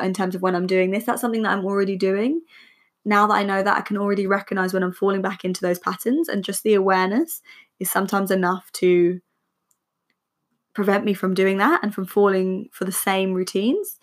in 0.00 0.14
terms 0.14 0.34
of 0.34 0.42
when 0.42 0.54
I'm 0.54 0.66
doing 0.66 0.90
this. 0.90 1.04
That's 1.04 1.20
something 1.20 1.42
that 1.42 1.52
I'm 1.52 1.66
already 1.66 1.96
doing, 1.96 2.40
now 3.04 3.26
that 3.26 3.34
I 3.34 3.42
know 3.42 3.62
that, 3.62 3.76
I 3.76 3.80
can 3.80 3.96
already 3.96 4.26
recognize 4.26 4.74
when 4.74 4.82
I'm 4.82 4.92
falling 4.92 5.22
back 5.22 5.44
into 5.44 5.60
those 5.60 5.78
patterns, 5.78 6.28
and 6.28 6.44
just 6.44 6.62
the 6.62 6.74
awareness 6.74 7.40
is 7.78 7.90
sometimes 7.90 8.30
enough 8.30 8.70
to 8.74 9.20
prevent 10.74 11.04
me 11.04 11.14
from 11.14 11.34
doing 11.34 11.58
that 11.58 11.82
and 11.82 11.94
from 11.94 12.06
falling 12.06 12.68
for 12.72 12.84
the 12.84 12.92
same 12.92 13.32
routines. 13.34 13.98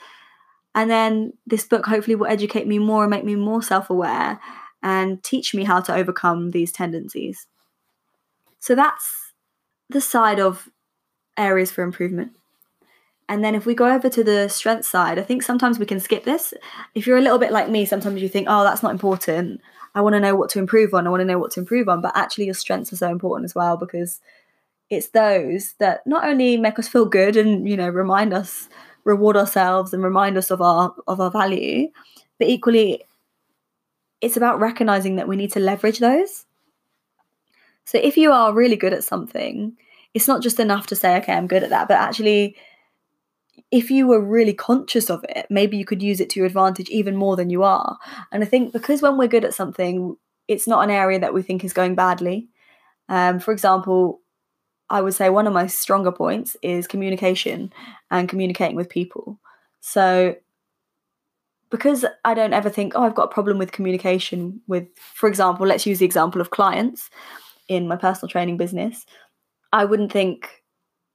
And 0.75 0.89
then 0.92 1.34
this 1.46 1.66
book 1.66 1.86
hopefully 1.86 2.16
will 2.16 2.27
educate 2.27 2.68
me 2.68 2.77
more 2.77 3.04
and 3.04 3.10
make 3.10 3.24
me 3.24 3.36
more 3.36 3.63
self 3.63 3.89
aware 3.89 4.39
and 4.84 5.24
teach 5.24 5.56
me 5.56 5.63
how 5.63 5.82
to 5.82 5.94
overcome 5.94 6.51
these 6.51 6.72
tendencies. 6.72 7.48
So 8.60 8.75
that's 8.75 9.34
the 9.89 10.01
side 10.01 10.39
of 10.39 10.70
areas 11.38 11.72
for 11.72 11.84
improvement. 11.84 12.37
And 13.30 13.44
then 13.44 13.56
if 13.56 13.66
we 13.66 13.76
go 13.76 13.92
over 13.94 14.10
to 14.10 14.24
the 14.24 14.48
strength 14.48 14.86
side, 14.86 15.20
I 15.20 15.24
think 15.24 15.44
sometimes 15.44 15.80
we 15.80 15.86
can 15.86 16.00
skip 16.00 16.24
this. 16.24 16.54
If 16.96 17.06
you're 17.06 17.18
a 17.18 17.22
little 17.22 17.40
bit 17.40 17.52
like 17.52 17.70
me, 17.70 17.86
sometimes 17.86 18.22
you 18.22 18.30
think, 18.30 18.48
oh, 18.50 18.64
that's 18.64 18.84
not 18.84 18.92
important. 18.92 19.62
I 19.96 20.02
want 20.02 20.14
to 20.14 20.20
know 20.20 20.36
what 20.36 20.50
to 20.52 20.60
improve 20.60 20.94
on. 20.94 21.06
I 21.06 21.10
want 21.10 21.22
to 21.22 21.26
know 21.26 21.40
what 21.40 21.52
to 21.52 21.60
improve 21.60 21.90
on. 21.90 22.02
But 22.02 22.16
actually, 22.16 22.46
your 22.46 22.54
strengths 22.54 22.94
are 22.94 22.98
so 22.98 23.10
important 23.10 23.46
as 23.46 23.56
well 23.56 23.76
because 23.76 24.22
it's 24.90 25.10
those 25.10 25.74
that 25.80 26.08
not 26.08 26.26
only 26.26 26.56
make 26.56 26.80
us 26.80 26.88
feel 26.88 27.06
good 27.06 27.36
and, 27.36 27.68
you 27.68 27.76
know, 27.76 27.90
remind 27.90 28.34
us, 28.34 28.70
reward 29.04 29.36
ourselves 29.36 29.94
and 29.94 30.04
remind 30.04 30.38
us 30.38 30.50
of 30.50 30.62
our 30.62 30.96
of 31.08 31.20
our 31.20 31.32
value, 31.32 31.90
but 32.40 32.48
equally 32.48 33.04
it's 34.22 34.38
about 34.38 34.60
recognizing 34.60 35.18
that 35.18 35.28
we 35.28 35.36
need 35.36 35.52
to 35.54 35.60
leverage 35.60 36.00
those. 36.00 36.46
So 37.84 37.98
if 37.98 38.18
you 38.18 38.32
are 38.32 38.54
really 38.54 38.76
good 38.76 38.94
at 38.94 39.04
something, 39.04 39.78
it's 40.14 40.28
not 40.28 40.42
just 40.42 40.60
enough 40.60 40.88
to 40.88 40.96
say, 40.96 41.18
okay, 41.18 41.34
I'm 41.34 41.48
good 41.48 41.64
at 41.64 41.70
that, 41.70 41.88
but 41.88 41.98
actually 41.98 42.56
if 43.72 43.92
you 43.92 44.08
were 44.08 44.22
really 44.22 44.54
conscious 44.54 45.10
of 45.10 45.26
it, 45.28 45.48
maybe 45.50 45.78
you 45.78 45.86
could 45.86 46.02
use 46.02 46.20
it 46.20 46.30
to 46.32 46.40
your 46.40 46.48
advantage 46.48 46.90
even 46.90 47.16
more 47.16 47.36
than 47.36 47.50
you 47.50 47.64
are. 47.64 47.98
And 48.32 48.44
I 48.44 48.48
think 48.48 48.72
because 48.72 49.02
when 49.02 49.18
we're 49.18 49.28
good 49.28 49.46
at 49.46 49.54
something, 49.54 50.16
it's 50.48 50.68
not 50.68 50.84
an 50.84 50.90
area 50.90 51.20
that 51.20 51.34
we 51.34 51.42
think 51.42 51.64
is 51.64 51.74
going 51.74 51.96
badly. 51.96 52.48
Um, 53.10 53.40
for 53.40 53.52
example, 53.52 54.22
I 54.90 55.02
would 55.02 55.14
say 55.14 55.30
one 55.30 55.48
of 55.48 55.54
my 55.54 55.68
stronger 55.68 56.12
points 56.12 56.56
is 56.62 56.88
communication 56.88 57.74
and 58.10 58.30
communicating 58.30 58.78
with 58.78 58.90
people. 58.90 59.40
So, 59.82 60.36
because 61.70 62.06
I 62.24 62.34
don't 62.34 62.54
ever 62.54 62.70
think, 62.70 62.94
oh, 62.96 63.04
I've 63.04 63.16
got 63.16 63.26
a 63.30 63.34
problem 63.34 63.58
with 63.58 63.74
communication 63.74 64.62
with, 64.68 64.88
for 64.96 65.28
example, 65.28 65.68
let's 65.68 65.86
use 65.86 66.00
the 66.00 66.06
example 66.06 66.40
of 66.40 66.52
clients 66.52 67.10
in 67.68 67.90
my 67.90 67.98
personal 67.98 68.30
training 68.30 68.56
business, 68.56 69.06
I 69.74 69.84
wouldn't 69.84 70.14
think, 70.14 70.57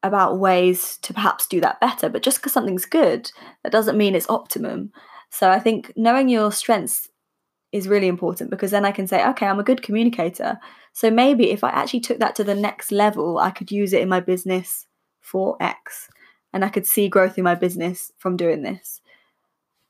about 0.02 0.38
ways 0.38 0.98
to 1.02 1.14
perhaps 1.14 1.46
do 1.46 1.60
that 1.60 1.80
better. 1.80 2.08
But 2.08 2.22
just 2.22 2.38
because 2.38 2.52
something's 2.52 2.86
good, 2.86 3.30
that 3.62 3.72
doesn't 3.72 3.98
mean 3.98 4.14
it's 4.14 4.28
optimum. 4.28 4.92
So 5.30 5.50
I 5.50 5.58
think 5.58 5.92
knowing 5.96 6.28
your 6.28 6.52
strengths 6.52 7.08
is 7.72 7.88
really 7.88 8.08
important 8.08 8.50
because 8.50 8.70
then 8.70 8.84
I 8.84 8.92
can 8.92 9.06
say, 9.06 9.26
okay, 9.28 9.46
I'm 9.46 9.60
a 9.60 9.64
good 9.64 9.82
communicator. 9.82 10.58
So 10.92 11.10
maybe 11.10 11.50
if 11.50 11.64
I 11.64 11.70
actually 11.70 12.00
took 12.00 12.18
that 12.18 12.34
to 12.36 12.44
the 12.44 12.54
next 12.54 12.92
level, 12.92 13.38
I 13.38 13.50
could 13.50 13.72
use 13.72 13.92
it 13.92 14.02
in 14.02 14.08
my 14.08 14.20
business 14.20 14.86
for 15.20 15.56
X 15.60 16.08
and 16.52 16.64
I 16.64 16.68
could 16.68 16.86
see 16.86 17.08
growth 17.08 17.38
in 17.38 17.44
my 17.44 17.54
business 17.54 18.12
from 18.18 18.36
doing 18.36 18.62
this. 18.62 19.00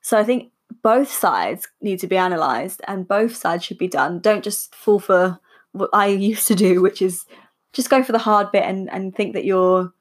So 0.00 0.16
I 0.16 0.24
think 0.24 0.52
both 0.82 1.10
sides 1.10 1.68
need 1.80 1.98
to 2.00 2.06
be 2.06 2.16
analyzed 2.16 2.80
and 2.86 3.08
both 3.08 3.34
sides 3.34 3.64
should 3.64 3.78
be 3.78 3.88
done. 3.88 4.20
Don't 4.20 4.44
just 4.44 4.74
fall 4.74 5.00
for 5.00 5.40
what 5.72 5.90
I 5.92 6.06
used 6.30 6.46
to 6.48 6.54
do, 6.54 6.80
which 6.80 7.02
is 7.02 7.24
just 7.72 7.90
go 7.90 8.02
for 8.02 8.12
the 8.12 8.18
hard 8.18 8.52
bit 8.52 8.64
and, 8.64 8.90
and 8.90 9.14
think 9.14 9.34
that 9.34 9.44
you're 9.44 9.92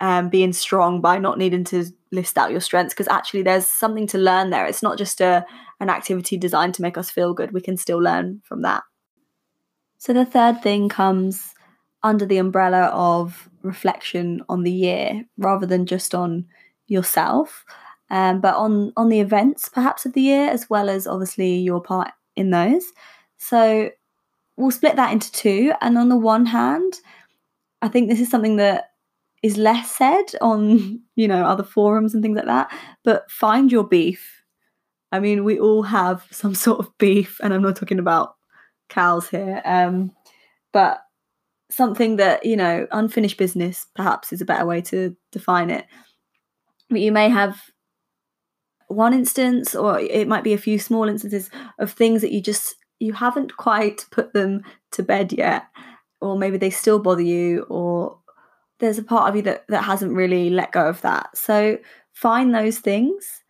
um, 0.00 0.28
being 0.28 0.52
strong 0.52 1.00
by 1.00 1.18
not 1.18 1.38
needing 1.38 1.64
to 1.64 1.86
list 2.12 2.38
out 2.38 2.50
your 2.50 2.60
strengths 2.60 2.94
because 2.94 3.08
actually 3.08 3.42
there's 3.42 3.66
something 3.66 4.06
to 4.08 4.18
learn 4.18 4.50
there. 4.50 4.66
It's 4.66 4.82
not 4.82 4.98
just 4.98 5.20
a 5.20 5.44
an 5.80 5.90
activity 5.90 6.36
designed 6.36 6.74
to 6.74 6.82
make 6.82 6.98
us 6.98 7.10
feel 7.10 7.34
good. 7.34 7.52
We 7.52 7.60
can 7.60 7.76
still 7.76 7.98
learn 7.98 8.42
from 8.44 8.62
that. 8.62 8.82
So 9.98 10.12
the 10.12 10.24
third 10.24 10.60
thing 10.60 10.88
comes 10.88 11.54
under 12.02 12.26
the 12.26 12.38
umbrella 12.38 12.86
of 12.86 13.48
reflection 13.62 14.42
on 14.48 14.62
the 14.62 14.72
year 14.72 15.24
rather 15.36 15.66
than 15.66 15.86
just 15.86 16.14
on 16.14 16.46
yourself, 16.86 17.64
um, 18.10 18.40
but 18.40 18.56
on 18.56 18.92
on 18.96 19.08
the 19.08 19.20
events 19.20 19.68
perhaps 19.68 20.06
of 20.06 20.14
the 20.14 20.22
year 20.22 20.48
as 20.48 20.70
well 20.70 20.88
as 20.88 21.06
obviously 21.06 21.56
your 21.56 21.80
part 21.80 22.10
in 22.36 22.50
those. 22.50 22.84
So 23.36 23.90
we'll 24.56 24.70
split 24.70 24.96
that 24.96 25.12
into 25.12 25.30
two. 25.32 25.72
And 25.80 25.96
on 25.96 26.08
the 26.08 26.16
one 26.16 26.46
hand, 26.46 26.94
I 27.80 27.88
think 27.88 28.08
this 28.08 28.20
is 28.20 28.30
something 28.30 28.56
that 28.56 28.87
is 29.42 29.56
less 29.56 29.90
said 29.90 30.24
on 30.40 31.00
you 31.16 31.28
know 31.28 31.44
other 31.44 31.62
forums 31.62 32.14
and 32.14 32.22
things 32.22 32.36
like 32.36 32.46
that 32.46 32.72
but 33.04 33.30
find 33.30 33.70
your 33.72 33.84
beef. 33.84 34.42
I 35.10 35.20
mean 35.20 35.44
we 35.44 35.58
all 35.58 35.82
have 35.82 36.26
some 36.30 36.54
sort 36.66 36.80
of 36.80 36.96
beef 36.98 37.40
and 37.42 37.54
i'm 37.54 37.62
not 37.62 37.76
talking 37.76 37.98
about 37.98 38.34
cows 38.88 39.28
here 39.28 39.60
um 39.64 40.12
but 40.72 41.00
something 41.70 42.16
that 42.16 42.44
you 42.44 42.56
know 42.56 42.86
unfinished 42.90 43.38
business 43.38 43.86
perhaps 43.94 44.32
is 44.32 44.40
a 44.40 44.46
better 44.46 44.66
way 44.66 44.80
to 44.80 45.16
define 45.32 45.70
it. 45.70 45.86
But 46.90 47.00
you 47.00 47.12
may 47.12 47.28
have 47.28 47.60
one 48.88 49.12
instance 49.12 49.74
or 49.74 50.00
it 50.00 50.26
might 50.26 50.44
be 50.44 50.54
a 50.54 50.58
few 50.58 50.78
small 50.78 51.08
instances 51.08 51.50
of 51.78 51.92
things 51.92 52.22
that 52.22 52.32
you 52.32 52.40
just 52.40 52.76
you 52.98 53.12
haven't 53.12 53.56
quite 53.56 54.06
put 54.10 54.32
them 54.32 54.62
to 54.92 55.02
bed 55.02 55.32
yet 55.32 55.64
or 56.20 56.38
maybe 56.38 56.56
they 56.56 56.70
still 56.70 56.98
bother 56.98 57.22
you 57.22 57.66
or 57.68 58.18
there's 58.78 58.98
a 58.98 59.02
part 59.02 59.28
of 59.28 59.36
you 59.36 59.42
that, 59.42 59.66
that 59.68 59.82
hasn't 59.82 60.14
really 60.14 60.50
let 60.50 60.72
go 60.72 60.88
of 60.88 61.00
that. 61.02 61.36
So 61.36 61.78
find 62.12 62.54
those 62.54 62.78
things 62.78 63.42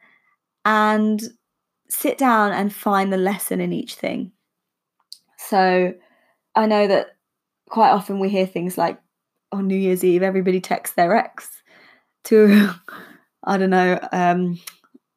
and 0.65 1.21
sit 1.89 2.19
down 2.19 2.53
and 2.53 2.73
find 2.73 3.13
the 3.13 3.19
lesson 3.19 3.61
in 3.61 3.73
each 3.73 3.95
thing. 3.95 4.33
So 5.39 5.95
I 6.55 6.67
know 6.67 6.87
that 6.87 7.17
quite 7.69 7.91
often 7.91 8.19
we 8.19 8.29
hear 8.29 8.47
things 8.47 8.77
like 8.77 9.01
on 9.53 9.67
New 9.67 9.77
Year's 9.77 10.05
Eve, 10.05 10.23
everybody 10.23 10.61
texts 10.61 10.97
their 10.97 11.15
ex 11.17 11.63
to, 12.25 12.71
I 13.45 13.57
don't 13.57 13.71
know, 13.71 13.99
um, 14.13 14.61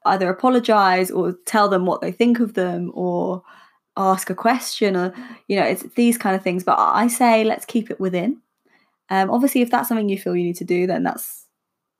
either 0.05 0.29
apologize 0.29 1.11
or 1.11 1.35
tell 1.45 1.69
them 1.69 1.85
what 1.85 2.01
they 2.01 2.11
think 2.11 2.39
of 2.39 2.53
them 2.53 2.91
or 2.93 3.43
ask 3.97 4.29
a 4.29 4.35
question 4.35 4.95
or, 4.95 5.13
you 5.47 5.59
know, 5.59 5.65
it's 5.65 5.83
these 5.95 6.17
kind 6.17 6.35
of 6.35 6.41
things. 6.41 6.63
But 6.63 6.79
I 6.79 7.07
say 7.07 7.43
let's 7.43 7.65
keep 7.65 7.91
it 7.91 7.99
within 7.99 8.41
um, 9.11 9.29
obviously, 9.29 9.61
if 9.61 9.69
that's 9.69 9.89
something 9.89 10.07
you 10.07 10.17
feel 10.17 10.37
you 10.37 10.45
need 10.45 10.55
to 10.55 10.63
do, 10.63 10.87
then 10.87 11.03
that's 11.03 11.45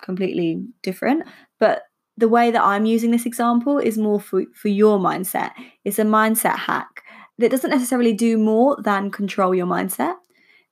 completely 0.02 0.66
different. 0.82 1.28
But 1.60 1.84
the 2.16 2.30
way 2.30 2.52
that 2.52 2.64
I'm 2.64 2.86
using 2.86 3.12
this 3.12 3.26
example 3.26 3.80
is 3.80 3.98
more 3.98 4.20
for, 4.20 4.46
for 4.54 4.70
your 4.70 4.98
mindset. 4.98 5.52
It's 5.84 6.00
a 6.00 6.04
mindset 6.04 6.56
hack 6.58 7.04
that 7.38 7.52
doesn't 7.52 7.70
necessarily 7.70 8.14
do 8.14 8.38
more 8.38 8.78
than 8.82 9.12
control 9.12 9.54
your 9.54 9.68
mindset. 9.68 10.16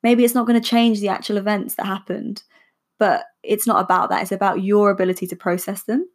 Maybe 0.02 0.24
it's 0.24 0.34
not 0.34 0.48
going 0.48 0.60
to 0.60 0.66
change 0.68 1.02
the 1.02 1.10
actual 1.10 1.36
events 1.36 1.76
that 1.76 1.86
happened, 1.86 2.44
but 3.00 3.26
it's 3.44 3.68
not 3.68 3.84
about 3.84 4.10
that. 4.10 4.22
It's 4.22 4.32
about 4.32 4.64
your 4.64 4.92
ability 4.92 5.28
to 5.28 5.36
process 5.36 5.84
them. 5.84 6.08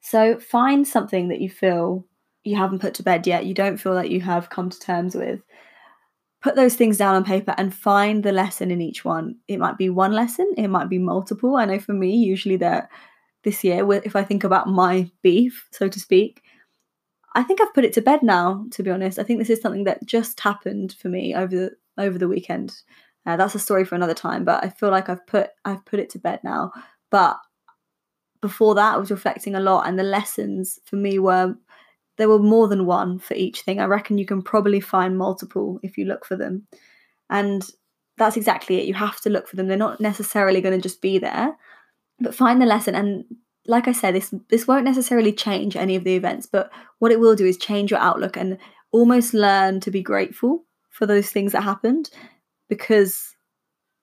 So 0.00 0.38
find 0.38 0.88
something 0.88 1.28
that 1.28 1.42
you 1.42 1.50
feel 1.50 2.06
you 2.44 2.56
haven't 2.56 2.78
put 2.78 2.94
to 2.94 3.02
bed 3.02 3.26
yet, 3.26 3.44
you 3.44 3.52
don't 3.52 3.76
feel 3.76 3.94
that 3.94 4.10
you 4.10 4.22
have 4.22 4.48
come 4.48 4.70
to 4.70 4.80
terms 4.80 5.14
with, 5.14 5.42
put 6.42 6.56
those 6.56 6.74
things 6.74 6.98
down 6.98 7.14
on 7.14 7.24
paper 7.24 7.54
and 7.56 7.74
find 7.74 8.22
the 8.22 8.32
lesson 8.32 8.70
in 8.70 8.80
each 8.80 9.04
one. 9.04 9.36
It 9.48 9.58
might 9.58 9.78
be 9.78 9.88
one 9.88 10.12
lesson, 10.12 10.52
it 10.56 10.68
might 10.68 10.88
be 10.88 10.98
multiple. 10.98 11.56
I 11.56 11.64
know 11.64 11.78
for 11.78 11.92
me, 11.92 12.14
usually 12.16 12.56
that 12.56 12.90
this 13.44 13.64
year, 13.64 13.90
if 13.92 14.14
I 14.14 14.24
think 14.24 14.44
about 14.44 14.68
my 14.68 15.10
beef, 15.22 15.68
so 15.70 15.88
to 15.88 16.00
speak, 16.00 16.42
I 17.34 17.42
think 17.42 17.60
I've 17.60 17.74
put 17.74 17.84
it 17.84 17.92
to 17.94 18.02
bed 18.02 18.22
now. 18.22 18.66
To 18.72 18.82
be 18.82 18.90
honest, 18.90 19.18
I 19.18 19.22
think 19.22 19.38
this 19.38 19.50
is 19.50 19.60
something 19.60 19.84
that 19.84 20.04
just 20.04 20.38
happened 20.40 20.94
for 21.00 21.08
me 21.08 21.34
over 21.34 21.54
the 21.54 21.70
over 21.98 22.18
the 22.18 22.28
weekend. 22.28 22.74
Uh, 23.24 23.36
that's 23.36 23.54
a 23.54 23.60
story 23.60 23.84
for 23.84 23.94
another 23.94 24.14
time, 24.14 24.44
but 24.44 24.62
I 24.64 24.68
feel 24.68 24.90
like 24.90 25.08
I've 25.08 25.26
put 25.26 25.50
I've 25.64 25.84
put 25.84 26.00
it 26.00 26.10
to 26.10 26.18
bed 26.18 26.40
now. 26.44 26.72
But 27.10 27.38
before 28.40 28.74
that, 28.74 28.94
I 28.94 28.96
was 28.98 29.10
reflecting 29.10 29.54
a 29.54 29.60
lot, 29.60 29.86
and 29.86 29.98
the 29.98 30.02
lessons 30.04 30.78
for 30.84 30.96
me 30.96 31.18
were 31.18 31.54
there 32.18 32.28
were 32.28 32.38
more 32.38 32.68
than 32.68 32.86
one 32.86 33.18
for 33.18 33.34
each 33.34 33.62
thing. 33.62 33.80
I 33.80 33.84
reckon 33.84 34.18
you 34.18 34.26
can 34.26 34.42
probably 34.42 34.80
find 34.80 35.16
multiple 35.16 35.80
if 35.82 35.96
you 35.96 36.04
look 36.04 36.24
for 36.24 36.36
them. 36.36 36.66
And 37.30 37.64
that's 38.18 38.36
exactly 38.36 38.76
it. 38.78 38.86
You 38.86 38.94
have 38.94 39.20
to 39.22 39.30
look 39.30 39.48
for 39.48 39.56
them. 39.56 39.68
They're 39.68 39.76
not 39.76 40.00
necessarily 40.00 40.60
going 40.60 40.76
to 40.76 40.82
just 40.82 41.00
be 41.00 41.18
there, 41.18 41.56
but 42.20 42.34
find 42.34 42.60
the 42.60 42.66
lesson. 42.66 42.94
And 42.94 43.24
like 43.66 43.88
I 43.88 43.92
said, 43.92 44.14
this 44.14 44.34
this 44.48 44.66
won't 44.66 44.84
necessarily 44.84 45.32
change 45.32 45.76
any 45.76 45.96
of 45.96 46.04
the 46.04 46.14
events, 46.14 46.46
but 46.46 46.70
what 46.98 47.12
it 47.12 47.20
will 47.20 47.34
do 47.34 47.46
is 47.46 47.56
change 47.56 47.90
your 47.90 48.00
outlook 48.00 48.36
and 48.36 48.58
almost 48.92 49.34
learn 49.34 49.80
to 49.80 49.90
be 49.90 50.02
grateful 50.02 50.64
for 50.90 51.06
those 51.06 51.30
things 51.30 51.52
that 51.52 51.62
happened 51.62 52.10
because 52.68 53.34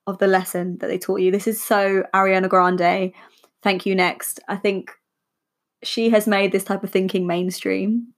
of 0.07 0.17
the 0.17 0.27
lesson 0.27 0.77
that 0.79 0.87
they 0.87 0.97
taught 0.97 1.21
you. 1.21 1.31
This 1.31 1.47
is 1.47 1.61
so 1.61 2.03
Ariana 2.13 2.49
Grande. 2.49 3.13
Thank 3.61 3.85
you 3.85 3.93
next. 3.93 4.39
I 4.47 4.55
think 4.55 4.91
she 5.83 6.09
has 6.09 6.27
made 6.27 6.51
this 6.51 6.63
type 6.63 6.83
of 6.83 6.91
thinking 6.91 7.25
mainstream. 7.27 8.13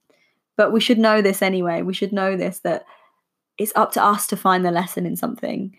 But 0.56 0.72
we 0.72 0.80
should 0.80 0.98
know 0.98 1.22
this 1.22 1.42
anyway. 1.42 1.82
We 1.82 1.94
should 1.94 2.12
know 2.12 2.36
this 2.36 2.60
that 2.60 2.84
it's 3.58 3.72
up 3.74 3.92
to 3.92 4.04
us 4.04 4.26
to 4.28 4.36
find 4.36 4.64
the 4.64 4.70
lesson 4.70 5.06
in 5.06 5.16
something. 5.16 5.76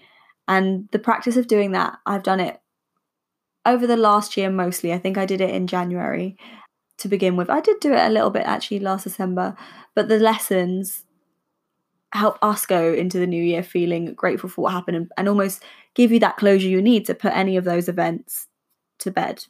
And 0.48 0.89
the 0.91 1.00
practice 1.00 1.38
of 1.38 1.48
doing 1.48 1.72
that, 1.72 1.98
I've 2.06 2.24
done 2.24 2.39
it 2.39 2.60
over 3.65 3.88
the 3.88 3.98
last 3.98 4.36
year 4.36 4.50
mostly. 4.50 4.93
I 4.93 4.98
think 4.98 5.17
I 5.17 5.26
did 5.26 5.41
it 5.41 5.54
in 5.54 5.67
January 5.67 6.38
to 6.98 7.08
begin 7.08 7.36
with. 7.36 7.50
I 7.50 7.62
did 7.62 7.80
do 7.80 7.93
it 7.93 8.06
a 8.06 8.10
little 8.10 8.30
bit 8.30 8.43
actually 8.46 8.80
last 8.80 9.04
December, 9.04 9.56
but 9.96 10.08
the 10.08 10.19
lessons 10.19 11.06
help 12.13 12.38
us 12.41 12.65
go 12.65 12.93
into 12.93 13.17
the 13.17 13.28
new 13.28 13.41
year 13.43 13.63
feeling 13.63 14.13
grateful 14.13 14.50
for 14.50 14.62
what 14.62 14.74
happened 14.74 14.98
and, 14.98 15.12
and 15.17 15.28
almost 15.28 15.63
give 15.96 16.12
you 16.12 16.19
that 16.19 16.38
closure 16.38 16.67
you 16.67 16.82
need 16.82 17.06
to 17.06 17.15
put 17.15 17.36
any 17.36 17.58
of 17.58 17.63
those 17.63 17.89
events 17.89 18.48
to 19.00 19.10
bed. 19.10 19.46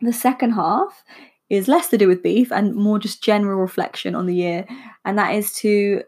The 0.00 0.12
second 0.12 0.52
half 0.52 1.02
is 1.50 1.68
less 1.68 1.88
to 1.88 1.98
do 1.98 2.08
with 2.08 2.22
beef 2.22 2.50
and 2.50 2.74
more 2.74 2.98
just 2.98 3.22
general 3.22 3.60
reflection 3.60 4.14
on 4.14 4.26
the 4.26 4.34
year, 4.34 4.66
and 5.04 5.18
that 5.18 5.34
is 5.34 5.52
to 5.54 6.02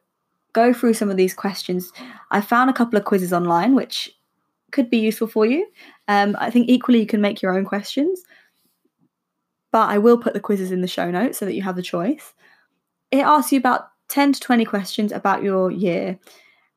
go 0.52 0.72
through 0.72 0.94
some 0.94 1.10
of 1.10 1.16
these 1.16 1.34
questions. 1.34 1.92
I 2.30 2.40
found 2.40 2.70
a 2.70 2.72
couple 2.72 2.98
of 2.98 3.04
quizzes 3.04 3.32
online 3.32 3.74
which 3.74 4.10
could 4.72 4.90
be 4.90 4.98
useful 4.98 5.26
for 5.26 5.46
you. 5.46 5.66
Um, 6.08 6.36
I 6.38 6.50
think 6.50 6.68
equally 6.68 7.00
you 7.00 7.06
can 7.06 7.20
make 7.20 7.42
your 7.42 7.56
own 7.56 7.64
questions, 7.64 8.22
but 9.70 9.90
I 9.90 9.98
will 9.98 10.18
put 10.18 10.32
the 10.32 10.40
quizzes 10.40 10.72
in 10.72 10.80
the 10.80 10.88
show 10.88 11.10
notes 11.10 11.38
so 11.38 11.44
that 11.44 11.54
you 11.54 11.62
have 11.62 11.76
the 11.76 11.82
choice. 11.82 12.32
It 13.10 13.20
asks 13.20 13.52
you 13.52 13.58
about 13.58 13.88
10 14.08 14.32
to 14.34 14.40
20 14.40 14.64
questions 14.64 15.12
about 15.12 15.42
your 15.42 15.70
year, 15.70 16.18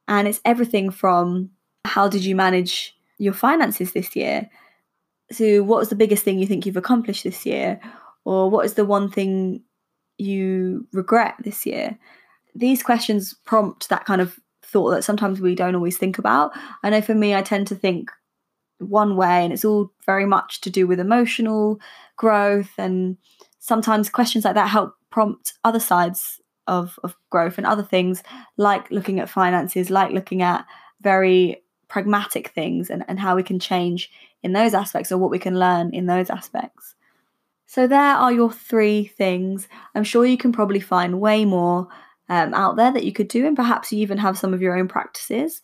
and 0.07 0.27
it's 0.27 0.41
everything 0.43 0.89
from 0.89 1.51
how 1.85 2.07
did 2.07 2.25
you 2.25 2.35
manage 2.35 2.95
your 3.17 3.33
finances 3.33 3.93
this 3.93 4.15
year 4.15 4.49
to 5.33 5.63
what 5.63 5.79
was 5.79 5.89
the 5.89 5.95
biggest 5.95 6.23
thing 6.23 6.39
you 6.39 6.47
think 6.47 6.65
you've 6.65 6.77
accomplished 6.77 7.23
this 7.23 7.45
year, 7.45 7.79
or 8.25 8.49
what 8.49 8.65
is 8.65 8.73
the 8.75 8.85
one 8.85 9.09
thing 9.09 9.63
you 10.19 10.87
regret 10.91 11.35
this 11.39 11.65
year. 11.65 11.97
These 12.53 12.83
questions 12.83 13.33
prompt 13.45 13.89
that 13.89 14.05
kind 14.05 14.21
of 14.21 14.39
thought 14.63 14.91
that 14.91 15.03
sometimes 15.03 15.39
we 15.41 15.55
don't 15.55 15.75
always 15.75 15.97
think 15.97 16.19
about. 16.19 16.51
I 16.83 16.89
know 16.89 17.01
for 17.01 17.15
me, 17.15 17.33
I 17.33 17.41
tend 17.41 17.67
to 17.67 17.75
think 17.75 18.11
one 18.79 19.15
way, 19.15 19.43
and 19.43 19.51
it's 19.51 19.65
all 19.65 19.91
very 20.05 20.25
much 20.25 20.61
to 20.61 20.69
do 20.69 20.85
with 20.87 20.99
emotional 20.99 21.79
growth. 22.17 22.71
And 22.77 23.17
sometimes 23.59 24.09
questions 24.09 24.45
like 24.45 24.55
that 24.55 24.69
help 24.69 24.93
prompt 25.09 25.53
other 25.63 25.79
sides 25.79 26.41
of, 26.67 26.99
of 27.03 27.15
growth 27.29 27.57
and 27.57 27.65
other 27.65 27.83
things, 27.83 28.21
like 28.57 28.91
looking 28.91 29.19
at 29.19 29.29
finances, 29.29 29.89
like 29.89 30.11
looking 30.11 30.41
at 30.41 30.65
very 31.01 31.63
pragmatic 31.87 32.49
things 32.49 32.89
and, 32.89 33.03
and 33.07 33.19
how 33.19 33.35
we 33.35 33.43
can 33.43 33.59
change 33.59 34.11
in 34.43 34.53
those 34.53 34.73
aspects 34.73 35.11
or 35.11 35.17
what 35.17 35.31
we 35.31 35.39
can 35.39 35.57
learn 35.57 35.93
in 35.93 36.05
those 36.05 36.29
aspects. 36.29 36.95
So, 37.69 37.85
there 37.85 37.99
are 38.15 38.33
your 38.33 38.51
three 38.51 39.05
things. 39.05 39.67
I'm 39.93 40.03
sure 40.03 40.25
you 40.25 40.37
can 40.37 40.51
probably 40.51 40.79
find 40.79 41.21
way 41.21 41.45
more 41.45 41.87
um, 42.27 42.51
out 42.55 42.77
there 42.77 42.91
that 42.91 43.03
you 43.03 43.13
could 43.13 43.27
do, 43.27 43.45
and 43.45 43.55
perhaps 43.55 43.93
you 43.93 43.99
even 43.99 44.17
have 44.17 44.39
some 44.39 44.55
of 44.55 44.61
your 44.61 44.75
own 44.75 44.87
practices. 44.87 45.61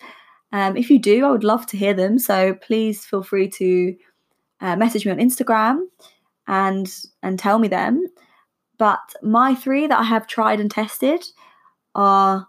Um, 0.51 0.77
if 0.77 0.91
you 0.91 0.99
do, 0.99 1.25
I 1.25 1.31
would 1.31 1.43
love 1.43 1.65
to 1.65 1.77
hear 1.77 1.95
them. 1.95 2.19
So, 2.19 2.53
please 2.53 3.03
feel 3.03 3.23
free 3.23 3.49
to 3.57 3.95
uh, 4.61 4.75
message 4.75 5.03
me 5.03 5.13
on 5.13 5.17
Instagram 5.17 5.85
and 6.45 6.87
and 7.23 7.39
tell 7.39 7.57
me 7.57 7.69
them. 7.69 8.05
But 8.77 9.15
my 9.23 9.55
three 9.55 9.87
that 9.87 9.99
I 9.99 10.03
have 10.03 10.27
tried 10.27 10.59
and 10.59 10.69
tested 10.69 11.25
are 11.95 12.47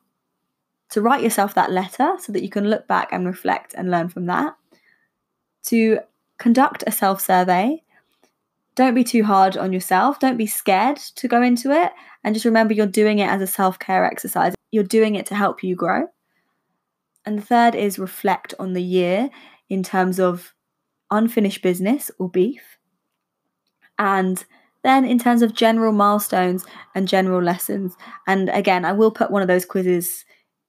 to 0.91 1.01
write 1.01 1.23
yourself 1.23 1.55
that 1.55 1.73
letter 1.73 2.13
so 2.19 2.31
that 2.33 2.43
you 2.43 2.51
can 2.51 2.69
look 2.69 2.87
back 2.87 3.09
and 3.11 3.27
reflect 3.27 3.73
and 3.75 3.91
learn 3.91 4.11
from 4.11 4.27
that, 4.27 4.55
to 5.69 6.01
conduct 6.39 6.85
a 6.87 6.93
self 6.93 7.23
survey. 7.23 7.83
Don't 8.77 8.95
be 8.95 9.05
too 9.05 9.25
hard 9.25 9.57
on 9.57 9.73
yourself. 9.73 10.21
Don't 10.21 10.37
be 10.37 10.47
scared 10.47 10.99
to 10.99 11.27
go 11.27 11.43
into 11.43 11.73
it. 11.73 11.93
And 12.23 12.35
just 12.35 12.45
remember 12.45 12.75
you're 12.75 12.87
doing 12.87 13.19
it 13.19 13.29
as 13.29 13.41
a 13.41 13.47
self 13.47 13.79
care 13.79 14.05
exercise. 14.05 14.55
You're 14.71 14.85
doing 14.85 15.15
it 15.15 15.27
to 15.27 15.35
help 15.35 15.65
you 15.65 15.75
grow. 15.75 16.09
And 17.25 17.39
the 17.39 17.43
third 17.43 17.75
is 17.75 17.99
reflect 17.99 18.55
on 18.59 18.75
the 18.75 18.83
year 18.83 19.31
in 19.69 19.83
terms 19.83 20.21
of 20.21 20.55
unfinished 21.11 21.63
business 21.63 22.11
or 22.19 22.29
beef. 22.29 22.79
And 23.99 24.45
then, 24.85 25.05
in 25.05 25.19
terms 25.19 25.43
of 25.43 25.55
general 25.55 25.93
milestones 25.93 26.65
and 26.95 27.09
general 27.09 27.43
lessons, 27.43 27.97
and 28.27 28.51
again, 28.51 28.85
I 28.85 28.93
will 28.93 29.11
put 29.11 29.31
one 29.31 29.43
of 29.43 29.49
those 29.49 29.65
quizzes 29.65 30.25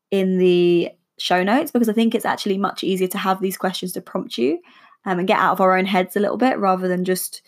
in 0.10 0.38
the 0.38 0.92
show 1.20 1.44
notes 1.44 1.72
because 1.72 1.90
I 1.90 1.94
think 1.94 2.16
it's 2.16 2.26
actually 2.26 2.58
much 2.58 2.84
easier 2.84 3.08
to 3.10 3.18
have 3.18 3.42
these 3.42 3.58
questions 3.58 3.92
to 3.94 4.02
prompt 4.02 4.38
you 4.38 4.60
um, 5.06 5.20
and 5.20 5.28
get 5.28 5.40
out 5.40 5.52
of 5.52 5.62
our 5.62 5.78
own 5.78 5.86
heads 5.86 6.16
a 6.16 6.20
little 6.20 6.38
bit 6.38 6.58
rather 6.58 6.88
than 6.88 7.04
just 7.04 7.42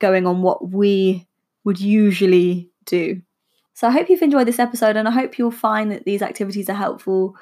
going 0.00 0.26
on 0.26 0.42
what 0.42 0.70
we 0.70 1.26
would 1.64 1.80
usually 1.80 2.70
do. 2.84 3.22
So 3.74 3.86
I 3.86 3.92
hope 3.92 4.10
you've 4.10 4.22
enjoyed 4.22 4.48
this 4.48 4.58
episode 4.58 4.96
and 4.96 5.06
I 5.06 5.12
hope 5.12 5.38
you'll 5.38 5.50
find 5.50 5.90
that 5.92 6.04
these 6.04 6.22
activities 6.22 6.68
are 6.68 6.74
helpful. 6.74 7.36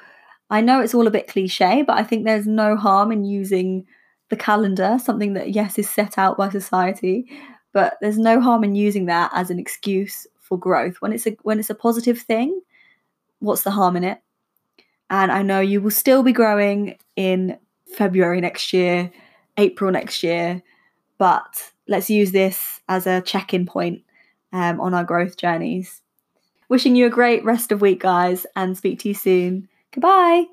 I 0.49 0.61
know 0.61 0.79
it's 0.79 0.93
all 0.93 1.07
a 1.07 1.11
bit 1.11 1.27
cliche, 1.27 1.81
but 1.81 1.97
I 1.97 2.03
think 2.03 2.23
there's 2.23 2.47
no 2.47 2.75
harm 2.75 3.11
in 3.11 3.23
using 3.23 3.85
the 4.29 4.37
calendar, 4.37 4.97
something 5.03 5.33
that, 5.33 5.51
yes, 5.51 5.77
is 5.77 5.89
set 5.89 6.17
out 6.17 6.37
by 6.37 6.49
society, 6.49 7.29
but 7.73 7.97
there's 8.01 8.17
no 8.17 8.39
harm 8.39 8.63
in 8.63 8.75
using 8.75 9.05
that 9.07 9.31
as 9.33 9.49
an 9.49 9.59
excuse 9.59 10.27
for 10.39 10.57
growth. 10.57 10.97
When 10.99 11.13
it's 11.13 11.27
a 11.27 11.31
when 11.43 11.59
it's 11.59 11.69
a 11.69 11.75
positive 11.75 12.19
thing, 12.19 12.61
what's 13.39 13.63
the 13.63 13.71
harm 13.71 13.95
in 13.95 14.03
it? 14.03 14.21
And 15.09 15.31
I 15.31 15.41
know 15.41 15.59
you 15.59 15.81
will 15.81 15.91
still 15.91 16.23
be 16.23 16.33
growing 16.33 16.97
in 17.15 17.57
February 17.95 18.41
next 18.41 18.73
year, 18.73 19.11
April 19.57 19.91
next 19.91 20.23
year, 20.23 20.61
but 21.17 21.71
let's 21.89 22.09
use 22.09 22.31
this 22.31 22.79
as 22.87 23.07
a 23.07 23.21
check 23.21 23.53
in 23.53 23.65
point 23.65 24.03
um, 24.53 24.79
on 24.79 24.93
our 24.93 25.03
growth 25.03 25.35
journeys. 25.35 26.01
Wishing 26.69 26.95
you 26.95 27.07
a 27.07 27.09
great 27.09 27.43
rest 27.43 27.71
of 27.71 27.81
week, 27.81 27.99
guys, 27.99 28.45
and 28.55 28.77
speak 28.77 28.99
to 28.99 29.07
you 29.09 29.15
soon. 29.15 29.67
Goodbye. 29.91 30.45